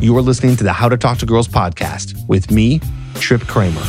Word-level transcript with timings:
You're 0.00 0.22
listening 0.22 0.56
to 0.56 0.64
the 0.64 0.72
How 0.72 0.88
to 0.88 0.96
Talk 0.96 1.18
to 1.18 1.26
Girls 1.26 1.46
podcast 1.46 2.26
with 2.26 2.50
me, 2.50 2.80
Trip 3.16 3.42
Kramer. 3.42 3.82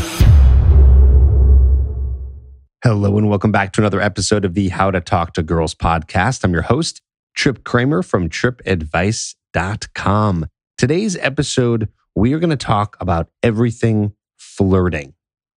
Hello, 2.83 3.17
and 3.17 3.29
welcome 3.29 3.53
back 3.53 3.71
to 3.73 3.79
another 3.79 4.01
episode 4.01 4.43
of 4.43 4.53
the 4.53 4.67
How 4.67 4.91
to 4.91 4.99
Talk 4.99 5.31
to 5.35 5.43
Girls 5.43 5.73
podcast. 5.73 6.43
I'm 6.43 6.51
your 6.51 6.63
host, 6.63 7.01
Trip 7.33 7.63
Kramer 7.63 8.03
from 8.03 8.27
tripadvice.com. 8.27 10.47
Today's 10.77 11.15
episode, 11.15 11.87
we 12.13 12.33
are 12.33 12.39
going 12.39 12.49
to 12.49 12.57
talk 12.57 12.97
about 12.99 13.29
everything 13.41 14.11
flirting. 14.37 15.13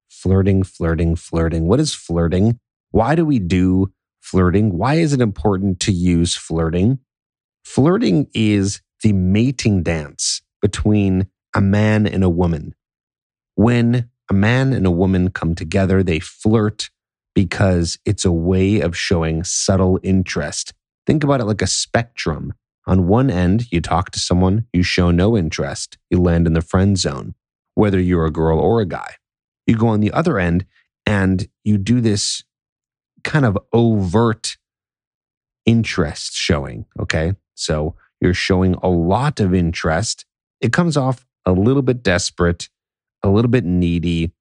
Flirting, 0.09 0.63
flirting, 0.63 1.17
flirting. 1.17 1.67
What 1.67 1.81
is 1.81 1.95
flirting? 1.95 2.61
Why 2.93 3.17
do 3.17 3.25
we 3.25 3.41
do 3.41 3.93
flirting? 4.21 4.79
Why 4.79 4.95
is 4.95 5.13
it 5.13 5.21
important 5.21 5.81
to 5.81 5.91
use 5.91 6.37
flirting? 6.37 7.01
Flirting 7.65 8.29
is 8.33 8.81
the 9.05 9.13
mating 9.13 9.83
dance 9.83 10.41
between 10.63 11.27
a 11.55 11.61
man 11.61 12.07
and 12.07 12.25
a 12.25 12.29
woman. 12.31 12.75
When 13.55 14.09
a 14.31 14.35
man 14.35 14.73
and 14.73 14.87
a 14.87 14.91
woman 14.91 15.31
come 15.31 15.55
together, 15.55 16.03
they 16.03 16.21
flirt 16.21 16.89
because 17.35 17.99
it's 18.07 18.25
a 18.25 18.33
way 18.33 18.81
of 18.81 18.97
showing 18.97 19.45
subtle 19.45 20.01
interest. 20.03 20.73
Think 21.07 21.23
about 21.23 21.43
it 21.43 21.45
like 21.45 21.61
a 21.61 21.67
spectrum. 21.67 22.55
On 22.87 23.07
one 23.07 23.31
end, 23.31 23.71
you 23.71 23.83
talk 23.83 24.11
to 24.13 24.19
someone, 24.19 24.67
you 24.73 24.83
show 24.83 25.11
no 25.11 25.37
interest, 25.37 25.99
you 26.09 26.19
land 26.19 26.47
in 26.47 26.55
the 26.55 26.63
friend 26.63 26.97
zone, 26.99 27.35
whether 27.75 28.01
you're 28.01 28.25
a 28.25 28.33
girl 28.33 28.59
or 28.59 28.81
a 28.81 28.87
guy. 28.87 29.17
You 29.67 29.77
go 29.77 29.89
on 29.89 30.01
the 30.01 30.13
other 30.13 30.39
end 30.39 30.65
and 31.05 31.47
you 31.63 31.77
do 31.77 32.01
this 32.01 32.43
kind 33.23 33.45
of 33.45 33.59
overt 33.71 34.57
interest 35.67 36.35
showing. 36.35 36.87
Okay. 36.99 37.35
So 37.55 37.97
you're 38.25 38.35
showing 38.35 38.75
a 38.83 38.89
lot 38.89 39.39
of 39.39 39.55
interest 39.55 40.27
it 40.65 40.73
comes 40.73 40.97
off 40.97 41.27
a 41.45 41.53
little 41.53 41.83
bit 41.83 42.03
desperate, 42.03 42.71
a 43.23 43.29
little 43.29 43.51
bit 43.51 43.67
needy. 43.67 44.33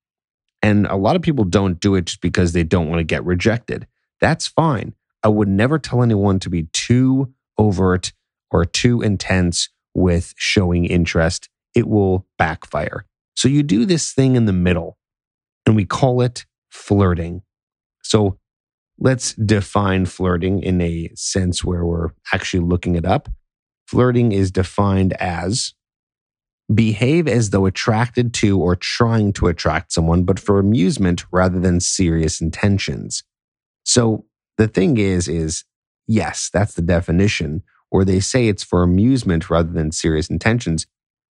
And 0.62 0.88
a 0.88 0.96
lot 0.96 1.18
of 1.18 1.22
people 1.22 1.44
don't 1.44 1.82
do 1.82 1.96
it 1.96 2.06
just 2.06 2.22
because 2.22 2.54
they 2.54 2.64
don't 2.64 2.88
want 2.88 3.00
to 3.00 3.04
get 3.04 3.26
rejected. 3.26 3.88
That's 4.22 4.48
fine. 4.48 4.94
I 5.22 5.28
would 5.28 5.50
never 5.50 5.78
tell 5.78 6.02
anyone 6.02 6.40
to 6.40 6.50
be 6.50 6.64
too 6.72 7.34
overt 7.58 8.14
or 8.52 8.64
too 8.64 9.02
intense 9.02 9.68
with 9.94 10.34
showing 10.38 10.86
interest. 10.86 11.50
It 11.76 11.90
will 11.90 12.26
backfire. 12.38 13.06
So 13.36 13.50
you 13.50 13.64
do 13.64 13.84
this 13.84 14.14
thing 14.14 14.38
in 14.38 14.46
the 14.46 14.54
middle, 14.54 14.98
and 15.66 15.76
we 15.76 15.84
call 15.84 16.22
it 16.22 16.46
flirting. 16.70 17.42
So 18.02 18.38
let's 18.98 19.34
define 19.34 20.06
flirting 20.06 20.64
in 20.64 20.80
a 20.80 21.10
sense 21.16 21.66
where 21.66 21.84
we're 21.84 22.12
actually 22.32 22.64
looking 22.64 22.96
it 22.96 23.06
up. 23.06 23.28
Flirting 23.88 24.32
is 24.32 24.52
defined 24.52 25.14
as 25.14 25.74
behave 26.74 27.28
as 27.28 27.50
though 27.50 27.66
attracted 27.66 28.34
to 28.34 28.60
or 28.60 28.76
trying 28.76 29.34
to 29.34 29.48
attract 29.48 29.92
someone, 29.92 30.24
but 30.24 30.40
for 30.40 30.60
amusement 30.60 31.26
rather 31.32 31.60
than 31.60 31.80
serious 31.80 32.42
intentions. 32.42 33.24
So 33.84 34.26
the 34.58 34.68
thing 34.68 34.98
is, 34.98 35.28
is 35.28 35.66
yes, 36.08 36.50
that's 36.52 36.74
the 36.74 36.82
definition, 36.82 37.64
or 37.92 38.06
they 38.06 38.20
say 38.20 38.48
it's 38.48 38.64
for 38.64 38.82
amusement 38.82 39.50
rather 39.50 39.72
than 39.72 39.92
serious 39.92 40.30
intentions, 40.30 40.88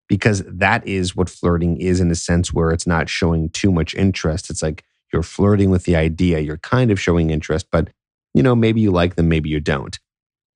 because 0.08 0.42
that 0.46 0.86
is 0.86 1.14
what 1.14 1.28
flirting 1.28 1.76
is 1.80 2.00
in 2.00 2.10
a 2.10 2.16
sense 2.16 2.52
where 2.52 2.70
it's 2.70 2.86
not 2.86 3.08
showing 3.08 3.50
too 3.50 3.70
much 3.70 3.94
interest. 3.94 4.50
It's 4.50 4.62
like 4.62 4.82
you're 5.12 5.22
flirting 5.22 5.70
with 5.70 5.84
the 5.84 5.96
idea, 5.96 6.40
you're 6.40 6.58
kind 6.58 6.90
of 6.90 7.00
showing 7.00 7.30
interest, 7.30 7.66
but 7.70 7.90
you 8.34 8.42
know, 8.42 8.54
maybe 8.54 8.80
you 8.80 8.90
like 8.90 9.16
them, 9.16 9.28
maybe 9.28 9.48
you 9.50 9.60
don't. 9.60 9.98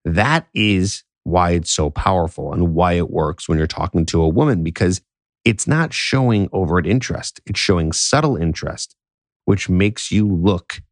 That 0.05 0.47
is 0.55 1.05
why 1.25 1.51
it's 1.51 1.71
so 1.71 1.91
powerful 1.91 2.53
and 2.53 2.75
why 2.75 2.95
it 2.95 3.11
works 3.11 3.49
when 3.49 3.59
you're 3.59 3.67
talking 3.67 4.05
to 4.07 4.23
a 4.23 4.29
woman 4.29 4.63
because 4.63 5.01
it's 5.45 5.67
not 5.67 5.93
showing 5.93 6.49
overt 6.53 6.87
interest, 6.87 7.41
it's 7.47 7.59
showing 7.59 7.93
subtle 7.93 8.37
interest, 8.37 8.95
which 9.45 9.69
makes 9.69 10.11
you 10.11 10.29
look 10.29 10.83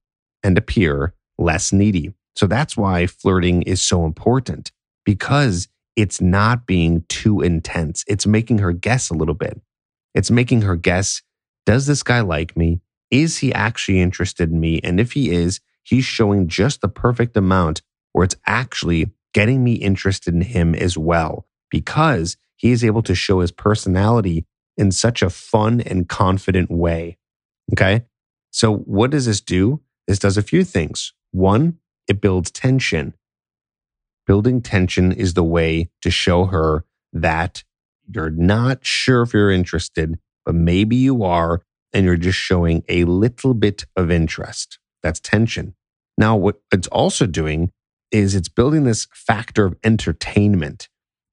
and 0.42 0.58
appear 0.58 1.14
less 1.38 1.72
needy. 1.72 2.12
So 2.36 2.46
that's 2.46 2.76
why 2.76 3.06
flirting 3.06 3.62
is 3.62 3.82
so 3.82 4.04
important 4.04 4.72
because 5.04 5.68
it's 5.96 6.20
not 6.20 6.66
being 6.66 7.04
too 7.08 7.40
intense. 7.40 8.04
It's 8.06 8.26
making 8.26 8.58
her 8.58 8.72
guess 8.72 9.10
a 9.10 9.14
little 9.14 9.34
bit. 9.34 9.60
It's 10.14 10.30
making 10.30 10.62
her 10.62 10.76
guess 10.76 11.22
Does 11.66 11.86
this 11.86 12.02
guy 12.02 12.20
like 12.20 12.56
me? 12.56 12.80
Is 13.10 13.38
he 13.38 13.52
actually 13.52 14.00
interested 14.00 14.50
in 14.50 14.60
me? 14.60 14.80
And 14.82 14.98
if 14.98 15.12
he 15.12 15.30
is, 15.30 15.60
he's 15.82 16.04
showing 16.04 16.48
just 16.48 16.80
the 16.80 16.88
perfect 16.88 17.36
amount 17.36 17.82
where 18.12 18.24
it's 18.24 18.36
actually 18.46 19.10
getting 19.32 19.62
me 19.62 19.74
interested 19.74 20.34
in 20.34 20.42
him 20.42 20.74
as 20.74 20.96
well 20.98 21.46
because 21.70 22.36
he 22.56 22.72
is 22.72 22.84
able 22.84 23.02
to 23.02 23.14
show 23.14 23.40
his 23.40 23.52
personality 23.52 24.46
in 24.76 24.90
such 24.90 25.22
a 25.22 25.30
fun 25.30 25.80
and 25.80 26.08
confident 26.08 26.70
way. 26.70 27.18
Okay. 27.72 28.04
So, 28.50 28.74
what 28.74 29.10
does 29.10 29.26
this 29.26 29.40
do? 29.40 29.80
This 30.08 30.18
does 30.18 30.36
a 30.36 30.42
few 30.42 30.64
things. 30.64 31.12
One, 31.30 31.78
it 32.08 32.20
builds 32.20 32.50
tension. 32.50 33.14
Building 34.26 34.60
tension 34.60 35.12
is 35.12 35.34
the 35.34 35.44
way 35.44 35.90
to 36.02 36.10
show 36.10 36.46
her 36.46 36.84
that 37.12 37.62
you're 38.12 38.30
not 38.30 38.84
sure 38.84 39.22
if 39.22 39.32
you're 39.32 39.50
interested, 39.50 40.18
but 40.44 40.54
maybe 40.54 40.96
you 40.96 41.22
are, 41.22 41.62
and 41.92 42.04
you're 42.04 42.16
just 42.16 42.38
showing 42.38 42.82
a 42.88 43.04
little 43.04 43.54
bit 43.54 43.86
of 43.96 44.10
interest. 44.10 44.78
That's 45.02 45.20
tension. 45.20 45.74
Now, 46.18 46.36
what 46.36 46.60
it's 46.72 46.88
also 46.88 47.26
doing 47.26 47.72
is 48.10 48.34
it's 48.34 48.48
building 48.48 48.84
this 48.84 49.06
factor 49.12 49.64
of 49.64 49.76
entertainment. 49.84 50.88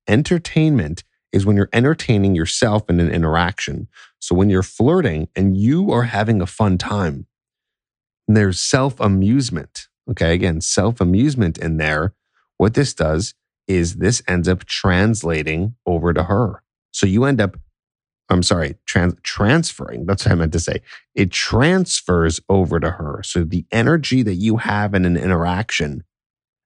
Entertainment 0.08 1.04
is 1.32 1.46
when 1.46 1.56
you're 1.56 1.70
entertaining 1.74 2.36
yourself 2.36 2.90
in 2.90 3.00
an 3.00 3.12
interaction. 3.12 3.88
So 4.20 4.36
when 4.36 4.50
you're 4.50 4.64
flirting 4.64 5.28
and 5.36 5.58
you 5.58 5.92
are 5.92 6.04
having 6.04 6.42
a 6.42 6.46
fun 6.46 6.78
time, 6.78 7.28
there's 8.28 8.60
self 8.60 9.00
amusement. 9.00 9.88
Okay, 10.10 10.34
again, 10.34 10.62
self 10.62 11.02
amusement 11.02 11.58
in 11.58 11.78
there. 11.78 12.14
What 12.58 12.74
this 12.74 12.94
does 12.94 13.34
is 13.68 13.98
this 13.98 14.22
ends 14.28 14.48
up 14.48 14.66
translating 14.66 15.76
over 15.86 16.14
to 16.14 16.24
her. 16.24 16.64
So 16.92 17.06
you 17.06 17.26
end 17.26 17.42
up, 17.42 17.58
I'm 18.30 18.44
sorry, 18.44 18.76
trans- 18.86 19.16
transferring. 19.24 20.06
That's 20.06 20.26
what 20.26 20.32
I 20.32 20.36
meant 20.36 20.54
to 20.54 20.60
say. 20.60 20.82
It 21.14 21.32
transfers 21.32 22.40
over 22.50 22.80
to 22.80 22.92
her. 22.92 23.22
So 23.24 23.44
the 23.44 23.66
energy 23.72 24.24
that 24.24 24.36
you 24.36 24.58
have 24.58 24.94
in 24.94 25.06
an 25.06 25.18
interaction 25.18 26.04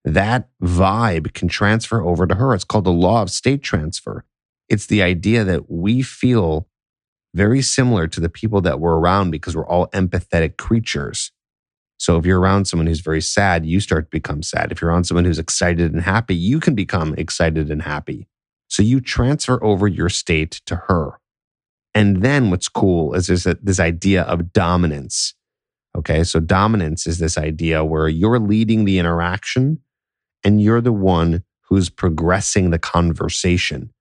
that 0.03 0.49
vibe 0.61 1.33
can 1.33 1.47
transfer 1.47 2.01
over 2.01 2.25
to 2.25 2.35
her. 2.35 2.53
It's 2.53 2.63
called 2.63 2.85
the 2.85 2.91
law 2.91 3.21
of 3.21 3.29
state 3.29 3.61
transfer. 3.61 4.25
It's 4.67 4.87
the 4.87 5.03
idea 5.03 5.43
that 5.43 5.69
we 5.69 6.01
feel 6.01 6.67
very 7.33 7.61
similar 7.61 8.07
to 8.07 8.19
the 8.19 8.29
people 8.29 8.61
that 8.61 8.79
we're 8.79 8.97
around 8.97 9.31
because 9.31 9.55
we're 9.55 9.67
all 9.67 9.87
empathetic 9.87 10.57
creatures. 10.57 11.31
So 11.97 12.17
if 12.17 12.25
you're 12.25 12.39
around 12.39 12.65
someone 12.65 12.87
who's 12.87 12.99
very 12.99 13.21
sad, 13.21 13.65
you 13.65 13.79
start 13.79 14.05
to 14.05 14.09
become 14.09 14.41
sad. 14.41 14.71
If 14.71 14.81
you're 14.81 14.89
around 14.89 15.03
someone 15.03 15.25
who's 15.25 15.39
excited 15.39 15.93
and 15.93 16.01
happy, 16.01 16.35
you 16.35 16.59
can 16.59 16.73
become 16.73 17.13
excited 17.17 17.69
and 17.69 17.83
happy. 17.83 18.27
So 18.69 18.81
you 18.81 19.01
transfer 19.01 19.63
over 19.63 19.87
your 19.87 20.09
state 20.09 20.61
to 20.65 20.77
her. 20.87 21.19
And 21.93 22.23
then 22.23 22.49
what's 22.49 22.69
cool 22.69 23.13
is 23.13 23.27
there's 23.27 23.45
a, 23.45 23.57
this 23.61 23.79
idea 23.79 24.23
of 24.23 24.51
dominance. 24.53 25.35
Okay. 25.95 26.23
So 26.23 26.39
dominance 26.39 27.05
is 27.05 27.19
this 27.19 27.37
idea 27.37 27.83
where 27.83 28.07
you're 28.07 28.39
leading 28.39 28.85
the 28.85 28.97
interaction 28.97 29.79
and 30.43 30.61
you're 30.61 30.81
the 30.81 30.91
one 30.91 31.43
who's 31.61 31.89
progressing 31.89 32.69
the 32.69 32.79
conversation. 32.79 33.91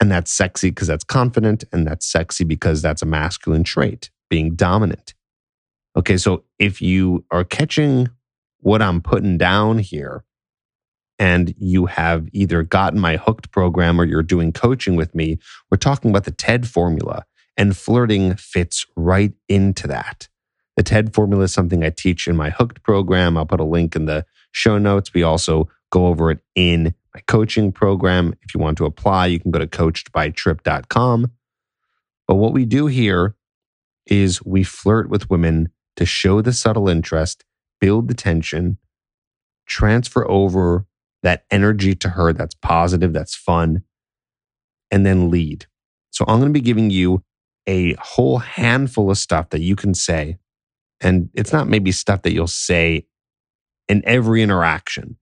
And 0.00 0.10
that's 0.10 0.32
sexy 0.32 0.70
because 0.70 0.88
that's 0.88 1.04
confident, 1.04 1.64
and 1.72 1.86
that's 1.86 2.06
sexy 2.06 2.44
because 2.44 2.82
that's 2.82 3.02
a 3.02 3.06
masculine 3.06 3.64
trait, 3.64 4.10
being 4.30 4.54
dominant. 4.54 5.14
Okay, 5.96 6.16
so 6.16 6.44
if 6.58 6.80
you 6.80 7.24
are 7.30 7.44
catching 7.44 8.08
what 8.60 8.82
I'm 8.82 9.00
putting 9.00 9.38
down 9.38 9.78
here, 9.78 10.24
and 11.18 11.52
you 11.58 11.86
have 11.86 12.28
either 12.32 12.62
gotten 12.62 13.00
my 13.00 13.16
hooked 13.16 13.50
program 13.50 14.00
or 14.00 14.04
you're 14.04 14.22
doing 14.22 14.52
coaching 14.52 14.94
with 14.94 15.14
me, 15.14 15.38
we're 15.70 15.78
talking 15.78 16.10
about 16.10 16.24
the 16.24 16.30
TED 16.30 16.68
formula, 16.68 17.24
and 17.56 17.76
flirting 17.76 18.36
fits 18.36 18.86
right 18.96 19.32
into 19.48 19.88
that. 19.88 20.28
The 20.76 20.84
TED 20.84 21.12
formula 21.12 21.44
is 21.44 21.52
something 21.52 21.82
I 21.82 21.90
teach 21.90 22.28
in 22.28 22.36
my 22.36 22.50
hooked 22.50 22.84
program. 22.84 23.36
I'll 23.36 23.46
put 23.46 23.58
a 23.58 23.64
link 23.64 23.96
in 23.96 24.04
the 24.04 24.24
show 24.52 24.78
notes. 24.78 25.12
We 25.14 25.22
also 25.22 25.68
go 25.90 26.06
over 26.06 26.30
it 26.30 26.40
in 26.54 26.94
my 27.14 27.20
coaching 27.26 27.72
program. 27.72 28.34
If 28.42 28.54
you 28.54 28.60
want 28.60 28.78
to 28.78 28.86
apply, 28.86 29.26
you 29.26 29.40
can 29.40 29.50
go 29.50 29.58
to 29.58 29.66
coachedbytrip.com. 29.66 31.32
But 32.26 32.34
what 32.34 32.52
we 32.52 32.64
do 32.64 32.86
here 32.86 33.34
is 34.06 34.44
we 34.44 34.62
flirt 34.62 35.08
with 35.08 35.30
women 35.30 35.70
to 35.96 36.04
show 36.04 36.40
the 36.42 36.52
subtle 36.52 36.88
interest, 36.88 37.44
build 37.80 38.08
the 38.08 38.14
tension, 38.14 38.78
transfer 39.66 40.28
over 40.30 40.86
that 41.22 41.44
energy 41.50 41.94
to 41.94 42.10
her 42.10 42.32
that's 42.32 42.54
positive, 42.54 43.12
that's 43.12 43.34
fun, 43.34 43.82
and 44.90 45.04
then 45.04 45.30
lead. 45.30 45.66
So 46.10 46.24
I'm 46.26 46.38
going 46.38 46.52
to 46.52 46.58
be 46.58 46.60
giving 46.60 46.90
you 46.90 47.22
a 47.66 47.94
whole 47.94 48.38
handful 48.38 49.10
of 49.10 49.18
stuff 49.18 49.50
that 49.50 49.60
you 49.60 49.76
can 49.76 49.94
say. 49.94 50.38
And 51.00 51.28
it's 51.34 51.52
not 51.52 51.68
maybe 51.68 51.92
stuff 51.92 52.22
that 52.22 52.32
you'll 52.32 52.46
say 52.46 53.06
in 53.88 54.02
every 54.04 54.42
interaction, 54.42 55.16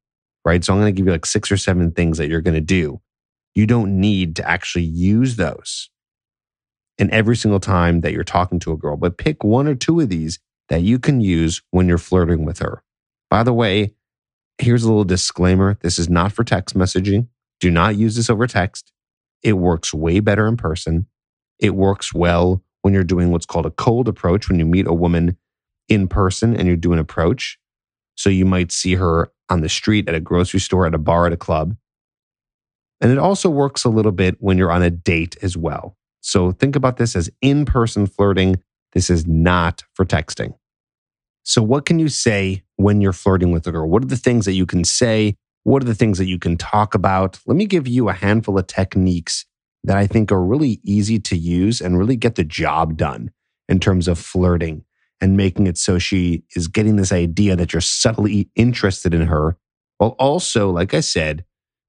right? 0.44 0.64
So 0.64 0.72
I'm 0.72 0.80
going 0.80 0.94
to 0.94 0.98
give 0.98 1.06
you 1.06 1.12
like 1.12 1.26
six 1.26 1.50
or 1.50 1.56
seven 1.56 1.92
things 1.92 2.18
that 2.18 2.28
you're 2.28 2.40
going 2.40 2.54
to 2.54 2.60
do. 2.60 3.00
You 3.54 3.66
don't 3.66 4.00
need 4.00 4.36
to 4.36 4.48
actually 4.48 4.84
use 4.84 5.36
those 5.36 5.90
in 6.98 7.10
every 7.10 7.36
single 7.36 7.60
time 7.60 8.00
that 8.00 8.12
you're 8.12 8.24
talking 8.24 8.58
to 8.60 8.72
a 8.72 8.76
girl, 8.76 8.96
but 8.96 9.18
pick 9.18 9.44
one 9.44 9.66
or 9.66 9.74
two 9.74 10.00
of 10.00 10.08
these 10.08 10.38
that 10.68 10.82
you 10.82 10.98
can 10.98 11.20
use 11.20 11.62
when 11.70 11.88
you're 11.88 11.98
flirting 11.98 12.44
with 12.44 12.58
her. 12.58 12.82
By 13.30 13.42
the 13.42 13.52
way, 13.52 13.94
here's 14.58 14.84
a 14.84 14.88
little 14.88 15.04
disclaimer 15.04 15.78
this 15.82 15.98
is 15.98 16.08
not 16.08 16.32
for 16.32 16.44
text 16.44 16.76
messaging. 16.76 17.28
Do 17.60 17.70
not 17.70 17.96
use 17.96 18.16
this 18.16 18.30
over 18.30 18.46
text. 18.46 18.92
It 19.42 19.54
works 19.54 19.94
way 19.94 20.20
better 20.20 20.46
in 20.46 20.56
person. 20.56 21.06
It 21.58 21.74
works 21.74 22.12
well 22.12 22.62
when 22.82 22.94
you're 22.94 23.04
doing 23.04 23.30
what's 23.30 23.46
called 23.46 23.66
a 23.66 23.70
cold 23.70 24.08
approach, 24.08 24.48
when 24.48 24.58
you 24.58 24.66
meet 24.66 24.86
a 24.86 24.92
woman 24.92 25.36
in 25.88 26.08
person 26.08 26.56
and 26.56 26.66
you're 26.66 26.76
doing 26.76 26.98
approach. 26.98 27.58
So 28.16 28.30
you 28.30 28.44
might 28.44 28.72
see 28.72 28.94
her 28.94 29.30
on 29.48 29.60
the 29.60 29.68
street, 29.68 30.08
at 30.08 30.14
a 30.14 30.20
grocery 30.20 30.60
store, 30.60 30.86
at 30.86 30.94
a 30.94 30.98
bar, 30.98 31.26
at 31.26 31.32
a 31.32 31.36
club. 31.36 31.76
And 33.00 33.12
it 33.12 33.18
also 33.18 33.48
works 33.48 33.84
a 33.84 33.90
little 33.90 34.12
bit 34.12 34.36
when 34.40 34.58
you're 34.58 34.72
on 34.72 34.82
a 34.82 34.90
date 34.90 35.36
as 35.42 35.56
well. 35.56 35.96
So 36.20 36.50
think 36.50 36.74
about 36.74 36.96
this 36.96 37.14
as 37.14 37.30
in 37.40 37.64
person 37.64 38.06
flirting. 38.06 38.62
This 38.92 39.10
is 39.10 39.26
not 39.26 39.84
for 39.94 40.04
texting. 40.04 40.54
So, 41.44 41.62
what 41.62 41.84
can 41.84 42.00
you 42.00 42.08
say 42.08 42.64
when 42.74 43.00
you're 43.00 43.12
flirting 43.12 43.52
with 43.52 43.66
a 43.68 43.72
girl? 43.72 43.88
What 43.88 44.02
are 44.02 44.08
the 44.08 44.16
things 44.16 44.46
that 44.46 44.54
you 44.54 44.66
can 44.66 44.82
say? 44.82 45.36
What 45.62 45.82
are 45.82 45.86
the 45.86 45.94
things 45.94 46.18
that 46.18 46.26
you 46.26 46.38
can 46.40 46.56
talk 46.56 46.94
about? 46.94 47.38
Let 47.46 47.56
me 47.56 47.66
give 47.66 47.86
you 47.86 48.08
a 48.08 48.14
handful 48.14 48.58
of 48.58 48.66
techniques 48.66 49.44
that 49.84 49.96
I 49.96 50.08
think 50.08 50.32
are 50.32 50.42
really 50.42 50.80
easy 50.82 51.20
to 51.20 51.36
use 51.36 51.80
and 51.80 51.96
really 51.98 52.16
get 52.16 52.34
the 52.34 52.42
job 52.42 52.96
done 52.96 53.30
in 53.68 53.78
terms 53.78 54.08
of 54.08 54.18
flirting 54.18 54.85
and 55.20 55.36
making 55.36 55.66
it 55.66 55.78
so 55.78 55.98
she 55.98 56.44
is 56.54 56.68
getting 56.68 56.96
this 56.96 57.12
idea 57.12 57.56
that 57.56 57.72
you're 57.72 57.80
subtly 57.80 58.50
interested 58.54 59.14
in 59.14 59.22
her, 59.26 59.56
while 59.98 60.16
also, 60.18 60.70
like 60.70 60.94
I 60.94 61.00
said, 61.00 61.44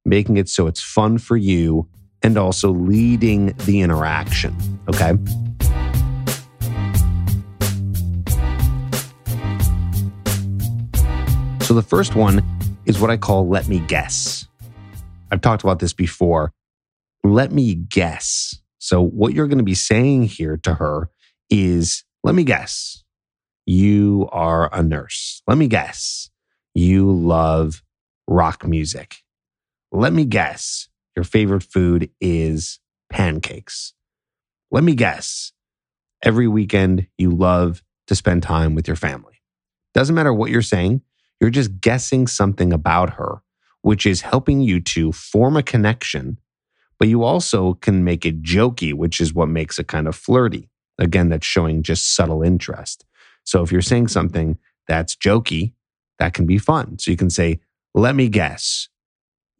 making 0.05 0.37
it 0.37 0.49
so 0.49 0.67
it's 0.67 0.81
fun 0.81 1.17
for 1.17 1.35
you 1.35 1.89
and 2.23 2.37
also 2.37 2.71
leading 2.71 3.47
the 3.65 3.81
interaction. 3.81 4.55
Okay. 4.87 5.13
So 11.63 11.73
the 11.73 11.85
first 11.85 12.15
one 12.15 12.45
is 12.85 12.99
what 12.99 13.09
I 13.09 13.17
call 13.17 13.47
let 13.47 13.67
me 13.67 13.79
guess. 13.79 14.47
I've 15.31 15.41
talked 15.41 15.63
about 15.63 15.79
this 15.79 15.91
before. 15.91 16.53
Let 17.23 17.51
me 17.51 17.75
guess. 17.75 18.55
So, 18.79 19.01
what 19.01 19.33
you're 19.33 19.47
going 19.47 19.57
to 19.57 19.65
be 19.65 19.73
saying 19.73 20.23
here 20.23 20.55
to 20.63 20.75
her 20.75 21.09
is 21.49 22.05
let 22.23 22.35
me 22.35 22.45
guess 22.45 23.03
you 23.67 24.29
are 24.31 24.73
a 24.73 24.81
nurse. 24.81 25.43
Let 25.45 25.57
me 25.57 25.67
guess. 25.67 26.29
You 26.73 27.11
love 27.11 27.83
rock 28.25 28.65
music. 28.65 29.23
Let 29.91 30.13
me 30.13 30.23
guess. 30.23 30.87
Your 31.15 31.25
favorite 31.25 31.63
food 31.63 32.09
is 32.21 32.79
pancakes. 33.09 33.93
Let 34.71 34.85
me 34.85 34.95
guess. 34.95 35.51
Every 36.23 36.47
weekend 36.47 37.07
you 37.17 37.31
love 37.31 37.83
to 38.07 38.15
spend 38.15 38.41
time 38.41 38.73
with 38.73 38.87
your 38.87 38.95
family. 38.95 39.41
Doesn't 39.93 40.15
matter 40.15 40.33
what 40.33 40.49
you're 40.49 40.61
saying, 40.61 41.01
you're 41.41 41.49
just 41.49 41.81
guessing 41.81 42.25
something 42.25 42.71
about 42.71 43.15
her, 43.15 43.41
which 43.81 44.05
is 44.05 44.21
helping 44.21 44.61
you 44.61 44.79
to 44.79 45.11
form 45.11 45.57
a 45.57 45.63
connection, 45.63 46.39
but 46.99 47.09
you 47.09 47.23
also 47.23 47.73
can 47.73 48.03
make 48.03 48.25
it 48.25 48.41
jokey, 48.43 48.93
which 48.93 49.19
is 49.19 49.33
what 49.33 49.49
makes 49.49 49.77
it 49.77 49.87
kind 49.87 50.07
of 50.07 50.15
flirty. 50.15 50.69
Again, 50.97 51.29
that's 51.29 51.45
showing 51.45 51.83
just 51.83 52.15
subtle 52.15 52.41
interest. 52.41 53.05
So 53.47 53.63
if 53.63 53.71
you're 53.71 53.81
saying 53.81 54.09
something 54.09 54.57
that's 54.87 55.15
jokey, 55.15 55.71
that 56.19 56.33
can 56.33 56.45
be 56.45 56.57
fun. 56.57 56.99
So 56.99 57.11
you 57.11 57.17
can 57.17 57.29
say, 57.29 57.59
let 57.93 58.13
me 58.13 58.27
guess, 58.27 58.89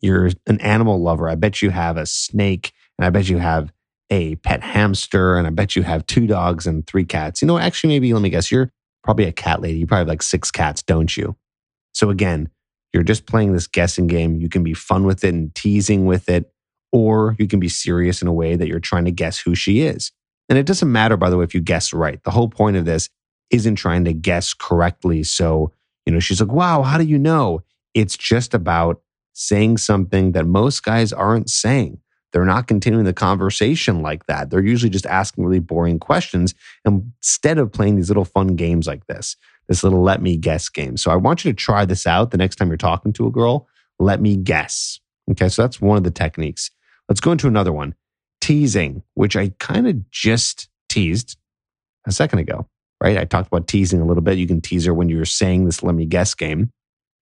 you're 0.01 0.29
an 0.45 0.59
animal 0.59 1.01
lover. 1.01 1.29
I 1.29 1.35
bet 1.35 1.61
you 1.61 1.69
have 1.69 1.95
a 1.95 2.05
snake 2.05 2.73
and 2.99 3.05
I 3.05 3.09
bet 3.09 3.29
you 3.29 3.37
have 3.37 3.71
a 4.09 4.35
pet 4.35 4.61
hamster 4.61 5.37
and 5.37 5.47
I 5.47 5.51
bet 5.51 5.75
you 5.75 5.83
have 5.83 6.05
two 6.05 6.27
dogs 6.27 6.67
and 6.67 6.85
three 6.85 7.05
cats. 7.05 7.41
You 7.41 7.47
know, 7.47 7.57
actually, 7.57 7.93
maybe 7.93 8.13
let 8.13 8.21
me 8.21 8.29
guess, 8.29 8.51
you're 8.51 8.71
probably 9.03 9.25
a 9.25 9.31
cat 9.31 9.61
lady. 9.61 9.79
You 9.79 9.87
probably 9.87 10.01
have 10.01 10.07
like 10.09 10.21
six 10.21 10.51
cats, 10.51 10.83
don't 10.83 11.15
you? 11.15 11.37
So 11.93 12.09
again, 12.09 12.49
you're 12.93 13.03
just 13.03 13.25
playing 13.25 13.53
this 13.53 13.67
guessing 13.67 14.07
game. 14.07 14.35
You 14.35 14.49
can 14.49 14.63
be 14.63 14.73
fun 14.73 15.05
with 15.05 15.23
it 15.23 15.33
and 15.33 15.55
teasing 15.55 16.05
with 16.05 16.29
it, 16.29 16.51
or 16.91 17.35
you 17.39 17.47
can 17.47 17.59
be 17.59 17.69
serious 17.69 18.21
in 18.21 18.27
a 18.27 18.33
way 18.33 18.55
that 18.55 18.67
you're 18.67 18.79
trying 18.79 19.05
to 19.05 19.11
guess 19.11 19.39
who 19.39 19.55
she 19.55 19.81
is. 19.81 20.11
And 20.49 20.57
it 20.59 20.65
doesn't 20.65 20.91
matter, 20.91 21.17
by 21.17 21.29
the 21.29 21.37
way, 21.37 21.43
if 21.43 21.55
you 21.55 21.61
guess 21.61 21.93
right. 21.93 22.21
The 22.23 22.31
whole 22.31 22.49
point 22.49 22.77
of 22.77 22.85
this 22.85 23.09
isn't 23.51 23.75
trying 23.75 24.05
to 24.05 24.13
guess 24.13 24.53
correctly. 24.53 25.23
So, 25.23 25.71
you 26.05 26.13
know, 26.13 26.19
she's 26.19 26.41
like, 26.41 26.51
wow, 26.51 26.83
how 26.83 26.97
do 26.97 27.03
you 27.03 27.17
know? 27.17 27.63
It's 27.93 28.17
just 28.17 28.53
about 28.53 29.01
saying 29.33 29.77
something 29.77 30.33
that 30.33 30.45
most 30.45 30.83
guys 30.83 31.13
aren't 31.13 31.49
saying. 31.49 31.99
They're 32.33 32.45
not 32.45 32.67
continuing 32.67 33.05
the 33.05 33.13
conversation 33.13 34.01
like 34.01 34.25
that. 34.25 34.49
They're 34.49 34.65
usually 34.65 34.89
just 34.89 35.05
asking 35.05 35.45
really 35.45 35.59
boring 35.59 35.99
questions 35.99 36.53
instead 36.85 37.57
of 37.57 37.71
playing 37.71 37.95
these 37.95 38.09
little 38.09 38.25
fun 38.25 38.55
games 38.55 38.85
like 38.85 39.07
this, 39.07 39.37
this 39.67 39.83
little 39.83 40.03
let 40.03 40.21
me 40.21 40.37
guess 40.37 40.69
game. 40.69 40.97
So 40.97 41.09
I 41.09 41.15
want 41.15 41.45
you 41.45 41.51
to 41.51 41.55
try 41.55 41.85
this 41.85 42.05
out 42.05 42.31
the 42.31 42.37
next 42.37 42.57
time 42.57 42.67
you're 42.67 42.77
talking 42.77 43.13
to 43.13 43.27
a 43.27 43.31
girl. 43.31 43.67
Let 43.97 44.21
me 44.21 44.35
guess. 44.35 44.99
Okay, 45.31 45.49
so 45.49 45.61
that's 45.61 45.81
one 45.81 45.97
of 45.97 46.03
the 46.03 46.11
techniques. 46.11 46.69
Let's 47.09 47.21
go 47.21 47.31
into 47.31 47.47
another 47.47 47.71
one 47.71 47.95
teasing, 48.41 49.03
which 49.13 49.35
I 49.35 49.49
kind 49.59 49.87
of 49.87 50.09
just 50.11 50.69
teased 50.89 51.37
a 52.05 52.11
second 52.11 52.39
ago 52.39 52.67
right? 53.01 53.17
I 53.17 53.25
talked 53.25 53.47
about 53.47 53.67
teasing 53.67 54.01
a 54.01 54.05
little 54.05 54.23
bit. 54.23 54.37
You 54.37 54.47
can 54.47 54.61
tease 54.61 54.85
her 54.85 54.93
when 54.93 55.09
you're 55.09 55.25
saying 55.25 55.65
this 55.65 55.83
let 55.83 55.95
me 55.95 56.05
guess 56.05 56.33
game, 56.33 56.71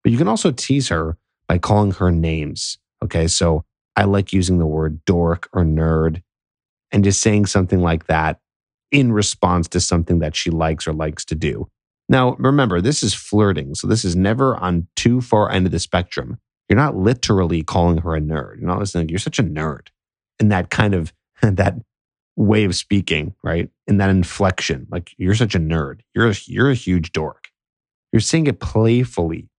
but 0.04 0.12
you 0.12 0.18
can 0.18 0.27
also 0.27 0.51
tease 0.51 0.89
her 0.89 1.18
by 1.48 1.57
calling 1.57 1.92
her 1.92 2.12
names. 2.12 2.77
Okay. 3.04 3.27
So 3.27 3.63
I 3.95 4.06
like 4.06 4.33
using 4.33 4.57
the 4.57 4.66
word 4.66 5.04
dork 5.06 5.50
or 5.54 5.63
nerd 5.63 6.22
and 6.92 7.04
just 7.04 7.22
saying 7.22 7.45
something 7.45 7.81
like 7.81 8.07
that 8.07 8.39
in 8.92 9.12
response 9.12 9.68
to 9.69 9.80
something 9.80 10.19
that 10.19 10.36
she 10.36 10.50
likes 10.50 10.88
or 10.88 10.94
likes 10.94 11.25
to 11.25 11.36
do. 11.36 11.68
Now, 12.07 12.36
remember, 12.36 12.81
this 12.81 13.01
is 13.04 13.13
flirting. 13.13 13.75
So 13.75 13.88
this 13.88 14.06
is 14.06 14.16
never 14.16 14.56
on 14.57 14.88
too 14.95 15.21
far 15.21 15.51
end 15.51 15.66
of 15.66 15.71
the 15.71 15.80
spectrum. 15.80 16.38
You're 16.69 16.78
not 16.78 16.95
literally 16.95 17.63
calling 17.63 18.00
her 18.00 18.16
a 18.16 18.21
nerd. 18.21 18.60
You're 18.60 18.68
not 18.68 18.80
listening. 18.80 19.10
You're 19.10 19.19
such 19.19 19.39
a 19.39 19.44
nerd. 19.44 19.88
And 20.39 20.51
that 20.51 20.69
kind 20.69 20.94
of 20.94 21.13
that 21.42 21.75
way 22.36 22.66
of 22.66 22.76
speaking, 22.76 23.34
right? 23.44 23.70
In 23.88 23.98
that 23.98 24.10
inflection, 24.10 24.88
like 24.90 25.14
you're 25.18 25.36
such 25.36 25.56
a 25.56 25.60
nerd. 25.60 26.02
You're 26.14 26.30
a, 26.30 26.36
you're 26.46 26.70
a 26.70 26.76
huge 26.76 27.12
dork. 27.12 27.50
You're 28.12 28.20
saying 28.20 28.48
it 28.48 28.60
playfully. 28.60 29.50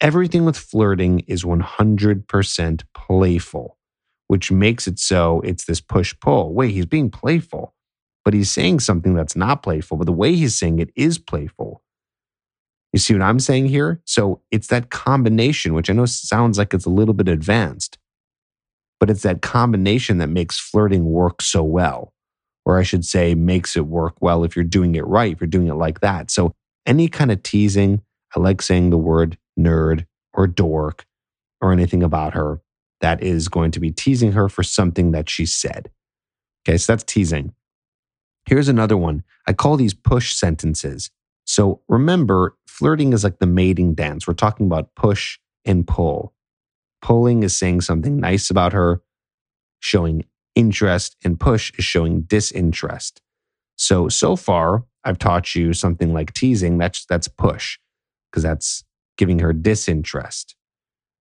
Everything 0.00 0.44
with 0.44 0.56
flirting 0.56 1.20
is 1.20 1.44
100% 1.44 2.82
playful, 2.94 3.78
which 4.26 4.50
makes 4.50 4.86
it 4.86 4.98
so 4.98 5.40
it's 5.42 5.64
this 5.64 5.80
push 5.80 6.14
pull. 6.20 6.52
Wait, 6.52 6.72
he's 6.72 6.86
being 6.86 7.10
playful, 7.10 7.74
but 8.24 8.34
he's 8.34 8.50
saying 8.50 8.80
something 8.80 9.14
that's 9.14 9.36
not 9.36 9.62
playful, 9.62 9.96
but 9.96 10.06
the 10.06 10.12
way 10.12 10.34
he's 10.34 10.54
saying 10.54 10.78
it 10.78 10.90
is 10.96 11.18
playful. 11.18 11.82
You 12.92 12.98
see 12.98 13.14
what 13.14 13.22
I'm 13.22 13.40
saying 13.40 13.66
here? 13.66 14.00
So 14.04 14.40
it's 14.50 14.68
that 14.68 14.90
combination, 14.90 15.74
which 15.74 15.90
I 15.90 15.94
know 15.94 16.06
sounds 16.06 16.58
like 16.58 16.72
it's 16.74 16.86
a 16.86 16.90
little 16.90 17.14
bit 17.14 17.28
advanced, 17.28 17.98
but 19.00 19.10
it's 19.10 19.22
that 19.22 19.42
combination 19.42 20.18
that 20.18 20.28
makes 20.28 20.58
flirting 20.58 21.04
work 21.04 21.42
so 21.42 21.62
well 21.62 22.13
or 22.64 22.78
I 22.78 22.82
should 22.82 23.04
say, 23.04 23.34
makes 23.34 23.76
it 23.76 23.86
work 23.86 24.14
well 24.20 24.44
if 24.44 24.56
you're 24.56 24.64
doing 24.64 24.94
it 24.94 25.06
right, 25.06 25.32
if 25.32 25.40
you're 25.40 25.48
doing 25.48 25.68
it 25.68 25.74
like 25.74 26.00
that. 26.00 26.30
So, 26.30 26.54
any 26.86 27.08
kind 27.08 27.32
of 27.32 27.42
teasing, 27.42 28.02
I 28.36 28.40
like 28.40 28.60
saying 28.60 28.90
the 28.90 28.98
word 28.98 29.38
nerd 29.58 30.06
or 30.32 30.46
dork 30.46 31.06
or 31.60 31.72
anything 31.72 32.02
about 32.02 32.34
her 32.34 32.60
that 33.00 33.22
is 33.22 33.48
going 33.48 33.70
to 33.70 33.80
be 33.80 33.90
teasing 33.90 34.32
her 34.32 34.48
for 34.48 34.62
something 34.62 35.12
that 35.12 35.28
she 35.28 35.46
said. 35.46 35.90
Okay, 36.66 36.78
so 36.78 36.92
that's 36.92 37.04
teasing. 37.04 37.54
Here's 38.46 38.68
another 38.68 38.96
one. 38.96 39.24
I 39.46 39.52
call 39.52 39.76
these 39.76 39.94
push 39.94 40.34
sentences. 40.34 41.10
So 41.46 41.80
remember, 41.88 42.56
flirting 42.66 43.12
is 43.12 43.24
like 43.24 43.38
the 43.38 43.46
mating 43.46 43.94
dance. 43.94 44.26
We're 44.26 44.34
talking 44.34 44.66
about 44.66 44.94
push 44.94 45.38
and 45.64 45.86
pull. 45.86 46.34
Pulling 47.02 47.42
is 47.42 47.56
saying 47.56 47.82
something 47.82 48.18
nice 48.18 48.50
about 48.50 48.72
her, 48.72 49.02
showing 49.80 50.24
interest 50.54 51.16
and 51.24 51.38
push 51.38 51.72
is 51.78 51.84
showing 51.84 52.22
disinterest. 52.22 53.20
So, 53.76 54.08
so 54.08 54.36
far, 54.36 54.84
I've 55.04 55.18
taught 55.18 55.54
you 55.54 55.72
something 55.72 56.12
like 56.12 56.32
teasing. 56.32 56.78
That's, 56.78 57.04
that's 57.06 57.28
push 57.28 57.78
because 58.30 58.42
that's 58.42 58.84
giving 59.16 59.40
her 59.40 59.52
disinterest. 59.52 60.54